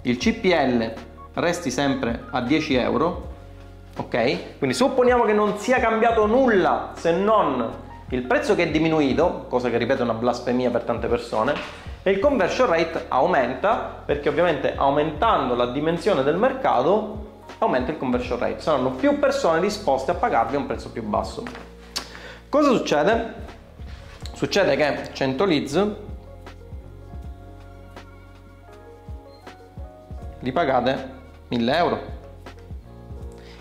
il 0.03 0.17
CPL 0.17 0.93
resti 1.35 1.71
sempre 1.71 2.25
a 2.31 2.41
10 2.41 2.75
euro, 2.75 3.31
ok? 3.97 4.59
Quindi 4.59 4.75
supponiamo 4.77 5.25
che 5.25 5.33
non 5.33 5.59
sia 5.59 5.79
cambiato 5.79 6.27
nulla 6.27 6.93
se 6.95 7.13
non 7.13 7.91
il 8.13 8.23
prezzo 8.25 8.55
che 8.55 8.65
è 8.65 8.71
diminuito, 8.71 9.47
cosa 9.49 9.71
che 9.71 9.79
ripeto 9.79 10.01
è 10.01 10.05
una 10.05 10.13
blasfemia 10.13 10.69
per 10.69 10.83
tante 10.83 11.07
persone, 11.07 11.55
e 12.03 12.11
il 12.11 12.19
conversion 12.19 12.69
rate 12.69 13.07
aumenta 13.09 14.03
perché 14.05 14.29
ovviamente 14.29 14.75
aumentando 14.77 15.55
la 15.55 15.67
dimensione 15.69 16.23
del 16.23 16.37
mercato 16.37 17.22
aumenta 17.65 17.91
il 17.91 17.99
conversion 17.99 18.39
rate, 18.39 18.61
saranno 18.61 18.91
più 18.91 19.19
persone 19.19 19.61
disposte 19.61 20.11
a 20.11 20.15
pagarvi 20.15 20.57
a 20.57 20.59
un 20.59 20.67
prezzo 20.67 20.91
più 20.91 21.03
basso. 21.03 21.45
Cosa 22.49 22.71
succede? 22.71 23.35
Succede 24.35 24.77
che 24.77 25.11
100 25.13 25.45
leads 25.45 25.91
li 30.41 30.53
pagate 30.53 31.11
1000 31.49 31.77
euro. 31.77 32.01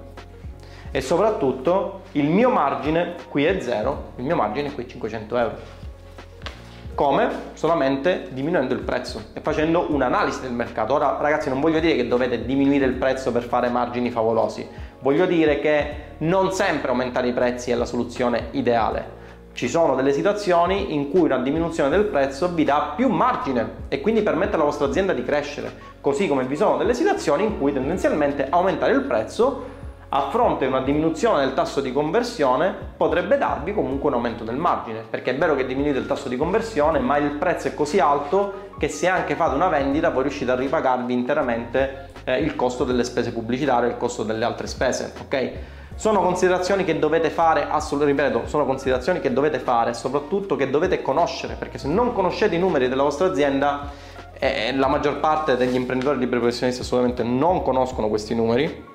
e 0.91 1.01
soprattutto 1.01 2.01
il 2.13 2.27
mio 2.27 2.49
margine 2.49 3.15
qui 3.29 3.45
è 3.45 3.59
0, 3.59 4.13
il 4.17 4.23
mio 4.23 4.35
margine 4.35 4.73
qui 4.73 4.83
è 4.83 4.87
500 4.87 5.37
euro. 5.37 5.77
Come? 6.95 7.29
Solamente 7.53 8.27
diminuendo 8.31 8.73
il 8.73 8.81
prezzo 8.81 9.27
e 9.33 9.39
facendo 9.39 9.85
un'analisi 9.93 10.41
del 10.41 10.51
mercato. 10.51 10.95
Ora 10.95 11.17
ragazzi 11.21 11.47
non 11.47 11.61
voglio 11.61 11.79
dire 11.79 11.95
che 11.95 12.07
dovete 12.07 12.43
diminuire 12.45 12.85
il 12.85 12.93
prezzo 12.93 13.31
per 13.31 13.43
fare 13.43 13.69
margini 13.69 14.09
favolosi, 14.09 14.67
voglio 14.99 15.25
dire 15.25 15.59
che 15.59 15.93
non 16.19 16.51
sempre 16.51 16.89
aumentare 16.89 17.27
i 17.27 17.33
prezzi 17.33 17.71
è 17.71 17.75
la 17.75 17.85
soluzione 17.85 18.47
ideale. 18.51 19.17
Ci 19.53 19.67
sono 19.67 19.95
delle 19.95 20.13
situazioni 20.13 20.93
in 20.93 21.09
cui 21.09 21.21
una 21.21 21.39
diminuzione 21.39 21.89
del 21.89 22.05
prezzo 22.05 22.53
vi 22.53 22.63
dà 22.63 22.93
più 22.95 23.09
margine 23.09 23.87
e 23.89 23.99
quindi 23.99 24.21
permette 24.21 24.55
alla 24.55 24.63
vostra 24.63 24.87
azienda 24.87 25.13
di 25.13 25.23
crescere, 25.23 25.71
così 25.99 26.27
come 26.27 26.45
vi 26.45 26.55
sono 26.55 26.77
delle 26.77 26.93
situazioni 26.93 27.43
in 27.43 27.57
cui 27.59 27.73
tendenzialmente 27.73 28.47
aumentare 28.49 28.93
il 28.93 29.01
prezzo 29.01 29.77
a 30.11 30.29
fronte 30.31 30.65
di 30.65 30.71
una 30.71 30.81
diminuzione 30.81 31.41
del 31.41 31.53
tasso 31.53 31.81
di 31.81 31.93
conversione 31.93 32.73
potrebbe 32.97 33.37
darvi 33.37 33.73
comunque 33.73 34.09
un 34.09 34.15
aumento 34.15 34.43
del 34.43 34.55
margine, 34.55 35.03
perché 35.07 35.31
è 35.31 35.37
vero 35.37 35.55
che 35.55 35.67
diminuite 35.67 35.99
il 35.99 36.07
tasso 36.07 36.29
di 36.29 36.35
conversione, 36.37 36.99
ma 36.99 37.17
il 37.17 37.31
prezzo 37.31 37.67
è 37.67 37.75
così 37.75 37.99
alto 37.99 38.69
che 38.79 38.87
se 38.87 39.07
anche 39.07 39.35
fate 39.35 39.53
una 39.53 39.67
vendita 39.67 40.09
voi 40.09 40.23
riuscite 40.23 40.49
a 40.49 40.55
ripagarvi 40.55 41.13
interamente 41.13 42.09
eh, 42.23 42.39
il 42.39 42.55
costo 42.55 42.85
delle 42.85 43.03
spese 43.03 43.31
pubblicitarie 43.31 43.89
il 43.89 43.97
costo 43.97 44.23
delle 44.23 44.45
altre 44.45 44.65
spese, 44.65 45.13
ok? 45.21 45.51
Sono 45.99 46.21
considerazioni 46.21 46.85
che 46.85 46.97
dovete 46.97 47.29
fare, 47.29 47.67
ripeto, 47.99 48.43
sono 48.45 48.63
considerazioni 48.65 49.19
che 49.19 49.33
dovete 49.33 49.59
fare, 49.59 49.93
soprattutto 49.93 50.55
che 50.55 50.69
dovete 50.69 51.01
conoscere, 51.01 51.55
perché 51.55 51.77
se 51.77 51.89
non 51.89 52.13
conoscete 52.13 52.55
i 52.55 52.57
numeri 52.57 52.87
della 52.87 53.03
vostra 53.03 53.27
azienda, 53.27 53.91
eh, 54.39 54.73
la 54.73 54.87
maggior 54.87 55.19
parte 55.19 55.57
degli 55.57 55.75
imprenditori 55.75 56.17
liberi 56.17 56.39
professionisti 56.39 56.79
assolutamente 56.79 57.23
non 57.23 57.61
conoscono 57.63 58.07
questi 58.07 58.33
numeri, 58.33 58.85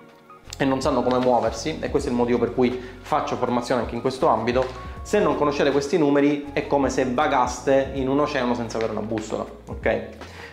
e 0.57 0.65
non 0.65 0.81
sanno 0.81 1.03
come 1.03 1.19
muoversi 1.19 1.79
e 1.79 1.91
questo 1.91 2.09
è 2.09 2.13
il 2.13 2.17
motivo 2.17 2.39
per 2.39 2.55
cui 2.55 2.81
faccio 3.03 3.37
formazione 3.37 3.83
anche 3.83 3.95
in 3.95 4.01
questo 4.01 4.29
ambito. 4.29 4.65
Se 5.03 5.19
non 5.19 5.37
conoscete 5.37 5.73
questi 5.73 5.99
numeri 5.99 6.53
è 6.55 6.67
come 6.67 6.89
se 6.89 7.05
vagaste 7.13 7.91
in 7.97 8.09
un 8.09 8.21
oceano 8.21 8.55
senza 8.55 8.79
avere 8.79 8.93
una 8.93 9.03
bussola 9.03 9.45
ok? 9.67 10.07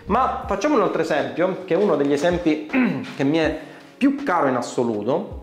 Ma 0.08 0.44
facciamo 0.46 0.76
un 0.76 0.82
altro 0.82 1.02
esempio 1.02 1.64
che 1.64 1.76
è 1.76 1.78
uno 1.78 1.96
degli 1.96 2.12
esempi 2.12 2.66
che 3.16 3.24
mi 3.24 3.38
è 3.38 3.58
più 3.96 4.22
caro 4.26 4.48
in 4.48 4.56
assoluto 4.56 5.41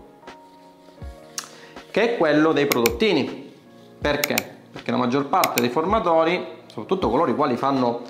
che 1.91 2.13
è 2.13 2.17
quello 2.17 2.51
dei 2.51 2.67
prodottini 2.67 3.51
perché? 3.99 4.57
perché 4.71 4.91
la 4.91 4.97
maggior 4.97 5.27
parte 5.27 5.61
dei 5.61 5.69
formatori 5.69 6.45
soprattutto 6.67 7.09
coloro 7.09 7.31
i 7.31 7.35
quali 7.35 7.57
fanno 7.57 8.01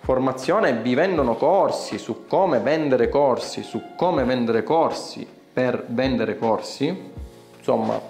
formazione 0.00 0.70
e 0.70 0.74
vi 0.74 0.94
vendono 0.94 1.36
corsi 1.36 1.98
su 1.98 2.26
come 2.26 2.58
vendere 2.58 3.08
corsi 3.08 3.62
su 3.62 3.80
come 3.96 4.24
vendere 4.24 4.62
corsi 4.62 5.26
per 5.54 5.84
vendere 5.86 6.36
corsi, 6.36 7.12
insomma 7.56 8.00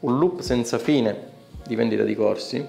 un 0.00 0.18
loop 0.18 0.40
senza 0.40 0.78
fine 0.78 1.34
di 1.66 1.74
vendita 1.74 2.04
di 2.04 2.14
corsi, 2.14 2.66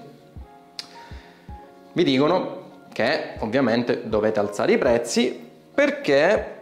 vi 1.92 2.04
dicono 2.04 2.66
che 2.92 3.36
ovviamente 3.38 4.06
dovete 4.06 4.38
alzare 4.38 4.72
i 4.72 4.78
prezzi 4.78 5.48
perché 5.74 6.56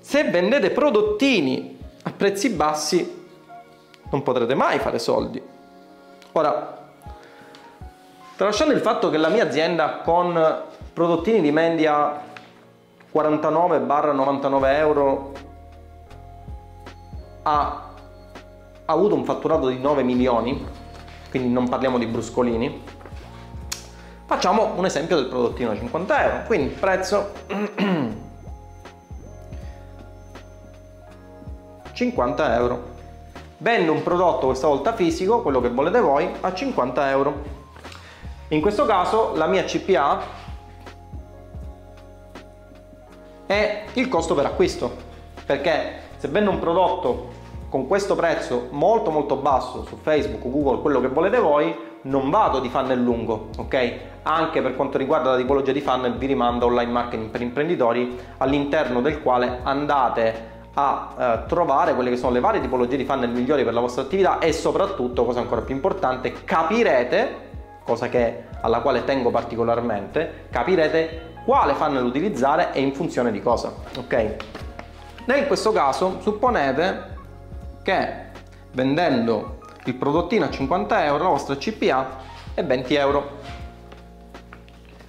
se 0.00 0.22
vendete 0.30 0.70
prodottini 0.70 1.76
a 2.04 2.12
prezzi 2.12 2.50
bassi 2.50 3.17
non 4.10 4.22
potrete 4.22 4.54
mai 4.54 4.78
fare 4.78 4.98
soldi. 4.98 5.42
Ora, 6.32 6.78
tralasciando 8.36 8.72
il 8.72 8.80
fatto 8.80 9.10
che 9.10 9.16
la 9.16 9.28
mia 9.28 9.44
azienda 9.44 9.98
con 10.04 10.62
prodottini 10.92 11.40
di 11.40 11.50
media 11.50 12.20
49-99 13.12 14.74
euro 14.76 15.32
ha, 17.42 17.82
avuto 18.84 19.14
un 19.14 19.24
fatturato 19.24 19.68
di 19.68 19.78
9 19.78 20.02
milioni, 20.02 20.66
quindi 21.30 21.48
non 21.50 21.68
parliamo 21.68 21.98
di 21.98 22.06
bruscolini. 22.06 22.82
Facciamo 24.26 24.72
un 24.76 24.84
esempio 24.84 25.16
del 25.16 25.26
prodottino 25.26 25.70
a 25.70 25.76
50 25.76 26.24
euro, 26.24 26.42
quindi 26.46 26.68
prezzo 26.74 27.32
50 31.92 32.54
euro. 32.54 32.87
Vendo 33.60 33.90
un 33.90 34.04
prodotto 34.04 34.46
questa 34.46 34.68
volta 34.68 34.92
fisico, 34.92 35.42
quello 35.42 35.60
che 35.60 35.70
volete 35.70 35.98
voi, 35.98 36.30
a 36.40 36.54
50 36.54 37.10
euro. 37.10 37.42
In 38.48 38.60
questo 38.60 38.86
caso 38.86 39.32
la 39.34 39.46
mia 39.46 39.64
CPA 39.64 40.20
è 43.46 43.84
il 43.94 44.08
costo 44.08 44.36
per 44.36 44.46
acquisto, 44.46 44.94
perché 45.44 46.02
se 46.18 46.28
vendo 46.28 46.50
un 46.50 46.60
prodotto 46.60 47.30
con 47.68 47.88
questo 47.88 48.14
prezzo 48.14 48.68
molto 48.70 49.10
molto 49.10 49.34
basso 49.34 49.84
su 49.84 49.96
Facebook, 49.96 50.48
Google, 50.48 50.80
quello 50.80 51.00
che 51.00 51.08
volete 51.08 51.40
voi, 51.40 51.76
non 52.02 52.30
vado 52.30 52.60
di 52.60 52.68
funnel 52.68 53.02
lungo, 53.02 53.48
ok? 53.58 53.94
Anche 54.22 54.62
per 54.62 54.76
quanto 54.76 54.98
riguarda 54.98 55.30
la 55.30 55.36
tipologia 55.36 55.72
di 55.72 55.80
funnel 55.80 56.14
vi 56.14 56.26
rimando 56.26 56.66
online 56.66 56.92
marketing 56.92 57.28
per 57.28 57.40
imprenditori 57.40 58.16
all'interno 58.36 59.00
del 59.00 59.20
quale 59.20 59.58
andate 59.64 60.57
a 60.78 61.08
eh, 61.18 61.46
trovare 61.48 61.92
quelle 61.94 62.10
che 62.10 62.16
sono 62.16 62.32
le 62.32 62.38
varie 62.38 62.60
tipologie 62.60 62.96
di 62.96 63.04
funnel 63.04 63.30
migliori 63.30 63.64
per 63.64 63.74
la 63.74 63.80
vostra 63.80 64.02
attività 64.02 64.38
e 64.38 64.52
soprattutto, 64.52 65.24
cosa 65.24 65.40
ancora 65.40 65.62
più 65.62 65.74
importante, 65.74 66.44
capirete, 66.44 67.46
cosa 67.82 68.08
che, 68.08 68.44
alla 68.60 68.78
quale 68.78 69.04
tengo 69.04 69.30
particolarmente, 69.30 70.46
capirete 70.50 71.34
quale 71.44 71.74
funnel 71.74 72.04
utilizzare 72.04 72.72
e 72.72 72.80
in 72.80 72.94
funzione 72.94 73.32
di 73.32 73.42
cosa, 73.42 73.72
ok? 73.96 74.36
in 75.26 75.46
questo 75.46 75.72
caso 75.72 76.20
supponete 76.20 77.16
che 77.82 78.26
vendendo 78.72 79.58
il 79.84 79.94
prodottino 79.94 80.46
a 80.46 80.50
50 80.50 81.04
euro 81.04 81.22
la 81.22 81.28
vostra 81.28 81.56
CPA 81.56 82.06
è 82.54 82.64
20 82.64 82.94
euro 82.94 83.30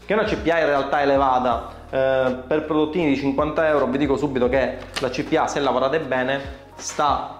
che 0.06 0.14
è 0.14 0.18
una 0.18 0.26
CPA 0.28 0.60
in 0.60 0.66
realtà 0.66 1.02
elevata 1.02 1.79
eh, 1.90 2.38
per 2.48 2.66
prodottini 2.66 3.08
di 3.08 3.16
50 3.16 3.68
euro 3.68 3.88
vi 3.88 3.98
dico 3.98 4.18
subito 4.18 4.50
che 4.50 4.78
la 5.00 5.10
CPA 5.10 5.48
se 5.48 5.60
lavorate 5.60 6.00
bene 6.00 6.42
sta 6.76 7.40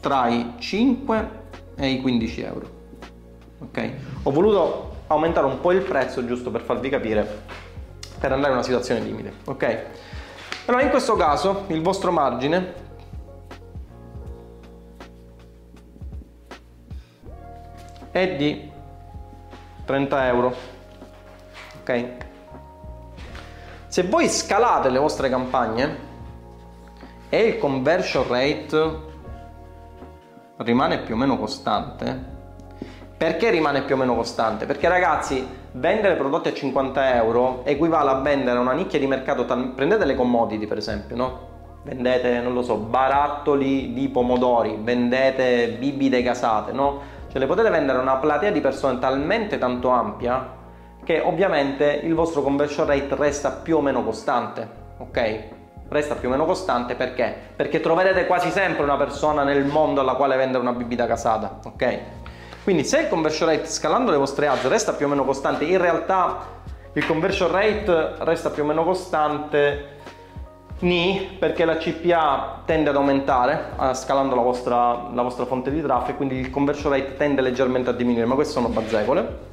tra 0.00 0.28
i 0.28 0.54
5 0.58 1.28
e 1.76 1.88
i 1.88 2.00
15 2.00 2.42
euro 2.42 2.70
ok 3.60 3.90
ho 4.22 4.30
voluto 4.30 4.92
aumentare 5.06 5.46
un 5.46 5.60
po' 5.60 5.72
il 5.72 5.82
prezzo 5.82 6.24
giusto 6.24 6.50
per 6.50 6.62
farvi 6.62 6.88
capire 6.88 7.42
per 8.18 8.32
andare 8.32 8.52
in 8.52 8.58
una 8.58 8.66
situazione 8.66 9.00
limite 9.00 9.32
ok 9.44 9.84
allora 10.66 10.82
in 10.82 10.90
questo 10.90 11.14
caso 11.16 11.64
il 11.68 11.82
vostro 11.82 12.10
margine 12.10 12.82
è 18.14 18.36
di 18.36 18.70
30 19.84 20.26
euro. 20.28 20.54
Ok? 21.80 22.23
Se 23.94 24.02
voi 24.02 24.28
scalate 24.28 24.88
le 24.88 24.98
vostre 24.98 25.28
campagne 25.28 25.96
e 27.28 27.42
il 27.42 27.58
conversion 27.58 28.26
rate 28.26 28.96
rimane 30.56 30.98
più 30.98 31.14
o 31.14 31.16
meno 31.16 31.38
costante, 31.38 32.24
perché 33.16 33.50
rimane 33.50 33.82
più 33.82 33.94
o 33.94 33.98
meno 33.98 34.16
costante? 34.16 34.66
Perché 34.66 34.88
ragazzi, 34.88 35.46
vendere 35.74 36.16
prodotti 36.16 36.48
a 36.48 36.52
50 36.52 37.14
euro 37.14 37.64
equivale 37.64 38.10
a 38.10 38.14
vendere 38.14 38.58
una 38.58 38.72
nicchia 38.72 38.98
di 38.98 39.06
mercato. 39.06 39.44
Prendete 39.44 40.04
le 40.04 40.16
commodity, 40.16 40.66
per 40.66 40.78
esempio, 40.78 41.14
no? 41.14 41.38
Vendete, 41.84 42.40
non 42.40 42.52
lo 42.52 42.62
so, 42.62 42.74
barattoli 42.78 43.92
di 43.92 44.08
pomodori, 44.08 44.76
vendete 44.82 45.76
bibite 45.78 46.20
gasate, 46.20 46.72
no? 46.72 47.00
Cioè 47.28 47.38
le 47.38 47.46
potete 47.46 47.70
vendere 47.70 47.98
a 47.98 48.00
una 48.00 48.16
platea 48.16 48.50
di 48.50 48.60
persone 48.60 48.98
talmente 48.98 49.56
tanto 49.56 49.90
ampia 49.90 50.62
che 51.04 51.20
ovviamente 51.20 52.00
il 52.02 52.14
vostro 52.14 52.42
conversion 52.42 52.86
rate 52.86 53.14
resta 53.14 53.50
più 53.50 53.76
o 53.76 53.80
meno 53.80 54.02
costante, 54.02 54.68
ok? 54.98 55.42
Resta 55.88 56.14
più 56.14 56.28
o 56.28 56.30
meno 56.30 56.46
costante 56.46 56.94
perché? 56.94 57.34
Perché 57.54 57.80
troverete 57.80 58.26
quasi 58.26 58.50
sempre 58.50 58.82
una 58.82 58.96
persona 58.96 59.44
nel 59.44 59.64
mondo 59.64 60.00
alla 60.00 60.14
quale 60.14 60.36
vendere 60.36 60.62
una 60.62 60.72
bibita 60.72 61.06
casata, 61.06 61.60
ok? 61.64 61.98
Quindi 62.64 62.84
se 62.84 63.00
il 63.00 63.08
conversion 63.08 63.48
rate 63.48 63.66
scalando 63.66 64.10
le 64.10 64.16
vostre 64.16 64.46
ads 64.46 64.66
resta 64.68 64.94
più 64.94 65.06
o 65.06 65.08
meno 65.10 65.24
costante, 65.24 65.64
in 65.64 65.78
realtà 65.78 66.38
il 66.94 67.06
conversion 67.06 67.50
rate 67.50 68.14
resta 68.20 68.50
più 68.50 68.62
o 68.62 68.66
meno 68.66 68.84
costante 68.84 69.92
Ni 70.80 71.36
perché 71.38 71.64
la 71.64 71.76
CPA 71.76 72.62
tende 72.64 72.90
ad 72.90 72.96
aumentare 72.96 73.70
uh, 73.76 73.92
scalando 73.92 74.34
la 74.34 74.42
vostra, 74.42 75.08
la 75.12 75.22
vostra, 75.22 75.46
fonte 75.46 75.70
di 75.70 75.80
traffico, 75.80 76.16
quindi 76.16 76.36
il 76.36 76.50
conversion 76.50 76.92
rate 76.92 77.16
tende 77.16 77.40
leggermente 77.40 77.90
a 77.90 77.92
diminuire, 77.92 78.26
ma 78.26 78.34
queste 78.34 78.54
sono 78.54 78.68
bazzecole. 78.68 79.52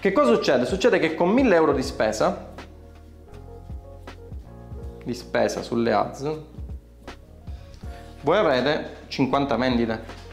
Che 0.00 0.12
cosa 0.12 0.34
succede? 0.34 0.64
Succede 0.64 0.98
che 0.98 1.14
con 1.14 1.30
1000 1.30 1.54
euro 1.54 1.72
di 1.72 1.82
spesa, 1.82 2.52
di 5.04 5.14
spesa 5.14 5.62
sulle 5.62 5.92
ads, 5.92 6.36
voi 8.20 8.36
avrete 8.36 8.96
50 9.08 9.56
vendite. 9.56 10.26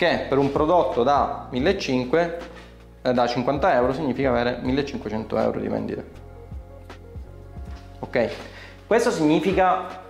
che 0.00 0.24
per 0.30 0.38
un 0.38 0.50
prodotto 0.50 1.02
da 1.02 1.48
1500 1.50 2.44
eh, 3.02 3.12
da 3.12 3.26
50 3.26 3.74
euro 3.74 3.92
significa 3.92 4.30
avere 4.30 4.58
1500 4.62 5.36
euro 5.36 5.60
di 5.60 5.68
vendite. 5.68 6.10
Ok? 7.98 8.30
Questo 8.86 9.10
significa 9.10 10.00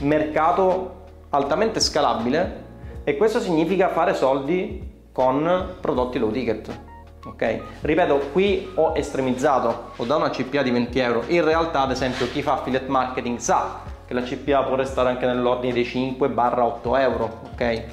mercato 0.00 1.04
altamente 1.28 1.78
scalabile 1.78 2.69
e 3.10 3.16
questo 3.16 3.40
significa 3.40 3.88
fare 3.88 4.14
soldi 4.14 5.08
con 5.12 5.74
prodotti 5.80 6.18
low 6.18 6.30
ticket. 6.30 6.78
Ok? 7.24 7.60
Ripeto, 7.80 8.18
qui 8.32 8.70
ho 8.76 8.92
estremizzato, 8.94 9.92
ho 9.96 10.04
dato 10.04 10.20
una 10.20 10.30
CPA 10.30 10.62
di 10.62 10.70
20 10.70 10.98
euro. 11.00 11.22
In 11.26 11.44
realtà, 11.44 11.80
ad 11.80 11.90
esempio, 11.90 12.30
chi 12.30 12.40
fa 12.40 12.54
affiliate 12.54 12.88
marketing 12.88 13.38
sa 13.38 13.80
che 14.06 14.14
la 14.14 14.22
CPA 14.22 14.62
può 14.62 14.76
restare 14.76 15.08
anche 15.08 15.26
nell'ordine 15.26 15.72
dei 15.72 15.84
5-8 15.84 17.00
euro. 17.00 17.40
Ok? 17.52 17.84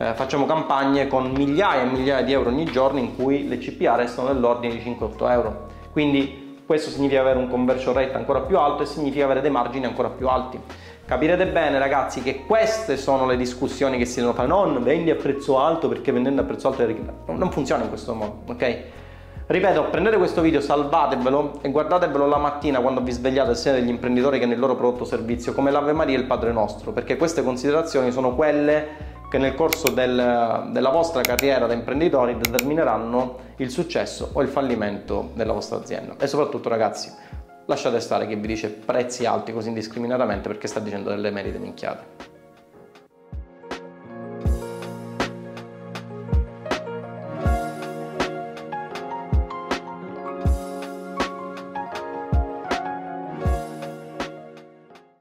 eh, 0.00 0.14
facciamo 0.14 0.46
campagne 0.46 1.06
con 1.06 1.30
migliaia 1.30 1.82
e 1.82 1.86
migliaia 1.86 2.22
di 2.22 2.32
euro 2.32 2.48
ogni 2.48 2.64
giorno 2.64 2.98
in 2.98 3.14
cui 3.14 3.46
le 3.46 3.58
CPA 3.58 3.96
restano 3.96 4.32
nell'ordine 4.32 4.74
di 4.74 4.80
5-8 4.80 5.30
euro. 5.30 5.66
Quindi 5.92 6.58
questo 6.64 6.88
significa 6.88 7.20
avere 7.20 7.38
un 7.38 7.48
conversion 7.48 7.92
rate 7.92 8.14
ancora 8.14 8.40
più 8.40 8.56
alto 8.56 8.82
e 8.82 8.86
significa 8.86 9.24
avere 9.24 9.40
dei 9.40 9.50
margini 9.50 9.84
ancora 9.84 10.08
più 10.08 10.28
alti. 10.28 10.58
Capirete 11.10 11.48
bene 11.48 11.80
ragazzi 11.80 12.22
che 12.22 12.44
queste 12.46 12.96
sono 12.96 13.26
le 13.26 13.36
discussioni 13.36 13.98
che 13.98 14.04
si 14.04 14.20
devono 14.20 14.32
fare, 14.32 14.46
non 14.46 14.80
vendi 14.80 15.10
a 15.10 15.16
prezzo 15.16 15.58
alto 15.58 15.88
perché 15.88 16.12
vendendo 16.12 16.42
a 16.42 16.44
prezzo 16.44 16.68
alto 16.68 16.86
non 17.26 17.50
funziona 17.50 17.82
in 17.82 17.88
questo 17.88 18.14
modo, 18.14 18.42
ok? 18.46 18.78
Ripeto, 19.48 19.86
prendete 19.90 20.18
questo 20.18 20.40
video, 20.40 20.60
salvatevelo 20.60 21.62
e 21.62 21.70
guardatevelo 21.72 22.28
la 22.28 22.36
mattina 22.36 22.78
quando 22.78 23.00
vi 23.00 23.10
svegliate 23.10 23.56
sia 23.56 23.72
degli 23.72 23.88
imprenditori 23.88 24.38
che 24.38 24.46
nel 24.46 24.60
loro 24.60 24.76
prodotto 24.76 25.02
o 25.02 25.04
servizio, 25.04 25.52
come 25.52 25.72
l'Ave 25.72 25.92
Maria 25.92 26.16
e 26.16 26.20
il 26.20 26.26
Padre 26.26 26.52
Nostro, 26.52 26.92
perché 26.92 27.16
queste 27.16 27.42
considerazioni 27.42 28.12
sono 28.12 28.36
quelle 28.36 29.18
che 29.28 29.38
nel 29.38 29.56
corso 29.56 29.90
del, 29.90 30.68
della 30.70 30.90
vostra 30.90 31.22
carriera 31.22 31.66
da 31.66 31.74
imprenditori 31.74 32.36
determineranno 32.36 33.38
il 33.56 33.70
successo 33.70 34.30
o 34.32 34.42
il 34.42 34.48
fallimento 34.48 35.30
della 35.34 35.54
vostra 35.54 35.78
azienda. 35.78 36.14
E 36.20 36.28
soprattutto 36.28 36.68
ragazzi, 36.68 37.12
lasciate 37.70 38.00
stare 38.00 38.26
chi 38.26 38.34
vi 38.34 38.48
dice 38.48 38.68
prezzi 38.68 39.26
alti 39.26 39.52
così 39.52 39.68
indiscriminatamente 39.68 40.48
perché 40.48 40.66
sta 40.66 40.80
dicendo 40.80 41.08
delle 41.10 41.30
merite 41.30 41.58
minchiate. 41.58 42.29